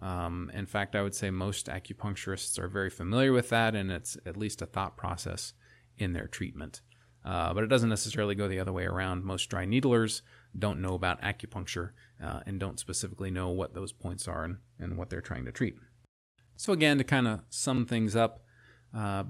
Um, 0.00 0.50
in 0.54 0.66
fact, 0.66 0.96
I 0.96 1.02
would 1.02 1.14
say 1.14 1.30
most 1.30 1.66
acupuncturists 1.66 2.58
are 2.58 2.68
very 2.68 2.90
familiar 2.90 3.32
with 3.32 3.50
that, 3.50 3.74
and 3.74 3.90
it's 3.92 4.16
at 4.24 4.38
least 4.38 4.62
a 4.62 4.66
thought 4.66 4.96
process 4.96 5.52
in 5.98 6.12
their 6.12 6.26
treatment. 6.26 6.80
Uh, 7.24 7.54
but 7.54 7.62
it 7.62 7.68
doesn't 7.68 7.88
necessarily 7.88 8.34
go 8.34 8.48
the 8.48 8.58
other 8.58 8.72
way 8.72 8.84
around. 8.84 9.24
Most 9.24 9.46
dry 9.46 9.64
needlers 9.64 10.22
don't 10.58 10.80
know 10.80 10.94
about 10.94 11.22
acupuncture 11.22 11.90
uh, 12.22 12.40
and 12.46 12.58
don't 12.58 12.80
specifically 12.80 13.30
know 13.30 13.48
what 13.50 13.74
those 13.74 13.92
points 13.92 14.26
are 14.26 14.44
and, 14.44 14.58
and 14.78 14.98
what 14.98 15.08
they're 15.08 15.20
trying 15.20 15.44
to 15.44 15.52
treat. 15.52 15.76
So, 16.56 16.72
again, 16.72 16.98
to 16.98 17.04
kind 17.04 17.28
of 17.28 17.40
sum 17.48 17.86
things 17.86 18.16
up, 18.16 18.44
uh, 18.94 19.24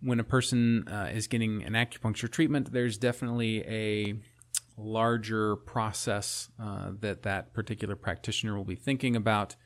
when 0.00 0.20
a 0.20 0.24
person 0.24 0.86
uh, 0.88 1.10
is 1.12 1.26
getting 1.26 1.64
an 1.64 1.72
acupuncture 1.72 2.30
treatment, 2.30 2.72
there's 2.72 2.96
definitely 2.96 3.64
a 3.66 4.14
larger 4.76 5.56
process 5.56 6.50
uh, 6.62 6.92
that 7.00 7.22
that 7.22 7.52
particular 7.52 7.96
practitioner 7.96 8.56
will 8.56 8.64
be 8.64 8.76
thinking 8.76 9.16
about. 9.16 9.56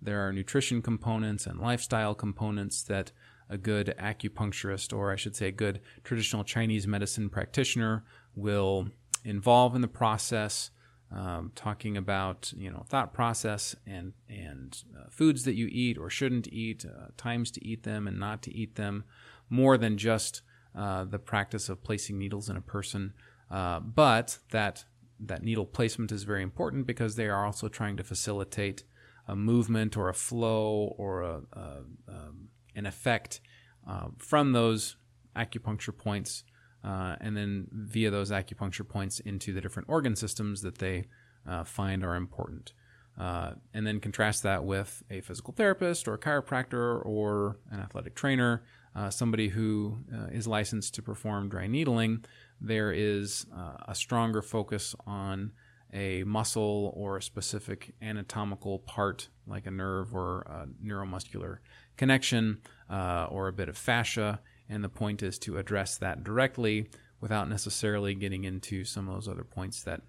There 0.00 0.26
are 0.26 0.32
nutrition 0.32 0.82
components 0.82 1.46
and 1.46 1.60
lifestyle 1.60 2.14
components 2.14 2.82
that 2.84 3.12
a 3.48 3.58
good 3.58 3.94
acupuncturist, 3.98 4.96
or 4.96 5.12
I 5.12 5.16
should 5.16 5.36
say, 5.36 5.48
a 5.48 5.52
good 5.52 5.80
traditional 6.04 6.44
Chinese 6.44 6.86
medicine 6.86 7.28
practitioner, 7.28 8.04
will 8.34 8.88
involve 9.24 9.74
in 9.74 9.80
the 9.80 9.88
process. 9.88 10.70
Um, 11.14 11.52
talking 11.54 11.98
about 11.98 12.54
you 12.56 12.70
know 12.70 12.86
thought 12.88 13.12
process 13.12 13.76
and 13.86 14.14
and 14.30 14.82
uh, 14.98 15.10
foods 15.10 15.44
that 15.44 15.54
you 15.54 15.68
eat 15.70 15.98
or 15.98 16.08
shouldn't 16.08 16.48
eat, 16.48 16.86
uh, 16.86 17.08
times 17.18 17.50
to 17.50 17.62
eat 17.62 17.82
them 17.82 18.08
and 18.08 18.18
not 18.18 18.42
to 18.44 18.54
eat 18.54 18.76
them, 18.76 19.04
more 19.50 19.76
than 19.76 19.98
just 19.98 20.40
uh, 20.74 21.04
the 21.04 21.18
practice 21.18 21.68
of 21.68 21.84
placing 21.84 22.18
needles 22.18 22.48
in 22.48 22.56
a 22.56 22.62
person. 22.62 23.12
Uh, 23.50 23.80
but 23.80 24.38
that 24.52 24.86
that 25.20 25.42
needle 25.42 25.66
placement 25.66 26.10
is 26.10 26.24
very 26.24 26.42
important 26.42 26.86
because 26.86 27.16
they 27.16 27.28
are 27.28 27.44
also 27.44 27.68
trying 27.68 27.96
to 27.96 28.02
facilitate 28.02 28.84
a 29.28 29.36
movement 29.36 29.96
or 29.96 30.08
a 30.08 30.14
flow 30.14 30.94
or 30.96 31.22
a, 31.22 31.42
a 31.52 31.78
um, 32.08 32.48
an 32.74 32.86
effect 32.86 33.40
uh, 33.86 34.08
from 34.18 34.52
those 34.52 34.96
acupuncture 35.36 35.96
points, 35.96 36.44
uh, 36.84 37.16
and 37.20 37.36
then 37.36 37.68
via 37.72 38.10
those 38.10 38.30
acupuncture 38.30 38.88
points 38.88 39.20
into 39.20 39.52
the 39.52 39.60
different 39.60 39.88
organ 39.88 40.16
systems 40.16 40.62
that 40.62 40.78
they 40.78 41.06
uh, 41.48 41.64
find 41.64 42.04
are 42.04 42.16
important. 42.16 42.72
Uh, 43.18 43.52
and 43.74 43.86
then 43.86 44.00
contrast 44.00 44.42
that 44.42 44.64
with 44.64 45.02
a 45.10 45.20
physical 45.20 45.52
therapist 45.52 46.08
or 46.08 46.14
a 46.14 46.18
chiropractor 46.18 47.04
or 47.04 47.58
an 47.70 47.80
athletic 47.80 48.14
trainer, 48.14 48.62
uh, 48.96 49.10
somebody 49.10 49.48
who 49.48 49.98
is 50.30 50.46
licensed 50.46 50.94
to 50.94 51.02
perform 51.02 51.48
dry 51.48 51.66
needling. 51.66 52.24
There 52.60 52.92
is 52.92 53.46
a 53.86 53.94
stronger 53.94 54.40
focus 54.40 54.94
on 55.06 55.52
a 55.92 56.24
muscle 56.24 56.92
or 56.96 57.18
a 57.18 57.22
specific 57.22 57.94
anatomical 58.00 58.78
part, 58.80 59.28
like 59.46 59.66
a 59.66 59.70
nerve 59.70 60.14
or 60.14 60.40
a 60.42 60.66
neuromuscular 60.84 61.58
connection 61.96 62.60
uh, 62.90 63.26
or 63.30 63.48
a 63.48 63.52
bit 63.52 63.68
of 63.68 63.76
fascia. 63.76 64.40
And 64.68 64.82
the 64.82 64.88
point 64.88 65.22
is 65.22 65.38
to 65.40 65.58
address 65.58 65.98
that 65.98 66.24
directly 66.24 66.88
without 67.20 67.48
necessarily 67.48 68.14
getting 68.14 68.44
into 68.44 68.84
some 68.84 69.08
of 69.08 69.14
those 69.14 69.28
other 69.28 69.44
points 69.44 69.82
that 69.82 70.02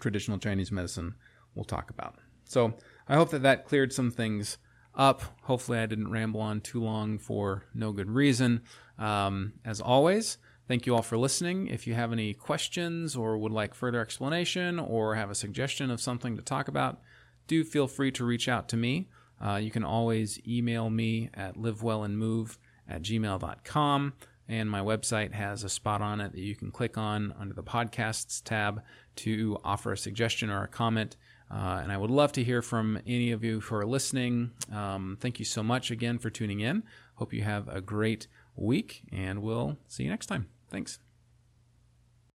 traditional 0.00 0.38
Chinese 0.38 0.72
medicine 0.72 1.14
will 1.54 1.64
talk 1.64 1.90
about. 1.90 2.16
So 2.44 2.74
I 3.06 3.14
hope 3.14 3.30
that 3.30 3.42
that 3.42 3.66
cleared 3.66 3.92
some 3.92 4.10
things 4.10 4.58
up. 4.94 5.22
Hopefully, 5.42 5.78
I 5.78 5.86
didn't 5.86 6.10
ramble 6.10 6.40
on 6.40 6.60
too 6.60 6.82
long 6.82 7.18
for 7.18 7.64
no 7.74 7.92
good 7.92 8.10
reason. 8.10 8.62
Um, 8.98 9.54
as 9.64 9.80
always, 9.80 10.38
thank 10.66 10.86
you 10.86 10.94
all 10.94 11.02
for 11.02 11.16
listening. 11.16 11.68
If 11.68 11.86
you 11.86 11.94
have 11.94 12.12
any 12.12 12.34
questions 12.34 13.16
or 13.16 13.38
would 13.38 13.52
like 13.52 13.74
further 13.74 14.00
explanation 14.00 14.78
or 14.78 15.14
have 15.14 15.30
a 15.30 15.34
suggestion 15.34 15.90
of 15.90 16.00
something 16.00 16.36
to 16.36 16.42
talk 16.42 16.68
about, 16.68 17.00
do 17.46 17.64
feel 17.64 17.86
free 17.86 18.10
to 18.12 18.24
reach 18.24 18.48
out 18.48 18.68
to 18.70 18.76
me. 18.76 19.08
Uh, 19.44 19.56
you 19.56 19.70
can 19.70 19.84
always 19.84 20.40
email 20.46 20.90
me 20.90 21.30
at 21.34 21.56
livewellandmove 21.56 22.56
at 22.88 23.02
gmail.com. 23.02 24.12
And 24.48 24.68
my 24.68 24.80
website 24.80 25.32
has 25.32 25.62
a 25.62 25.68
spot 25.68 26.02
on 26.02 26.20
it 26.20 26.32
that 26.32 26.40
you 26.40 26.56
can 26.56 26.72
click 26.72 26.98
on 26.98 27.32
under 27.38 27.54
the 27.54 27.62
podcasts 27.62 28.42
tab 28.42 28.82
to 29.16 29.56
offer 29.62 29.92
a 29.92 29.96
suggestion 29.96 30.50
or 30.50 30.64
a 30.64 30.68
comment. 30.68 31.16
Uh, 31.50 31.80
and 31.82 31.92
I 31.92 31.96
would 31.96 32.10
love 32.10 32.32
to 32.32 32.44
hear 32.44 32.60
from 32.60 32.98
any 33.06 33.30
of 33.30 33.44
you 33.44 33.60
who 33.60 33.74
are 33.76 33.86
listening. 33.86 34.50
Um, 34.72 35.18
thank 35.20 35.38
you 35.38 35.44
so 35.44 35.62
much 35.62 35.90
again 35.90 36.18
for 36.18 36.30
tuning 36.30 36.60
in. 36.60 36.82
Hope 37.14 37.32
you 37.32 37.42
have 37.42 37.68
a 37.68 37.80
great 37.80 38.26
week, 38.56 39.02
and 39.12 39.42
we'll 39.42 39.76
see 39.88 40.04
you 40.04 40.10
next 40.10 40.26
time. 40.26 40.48
Thanks. 40.70 40.98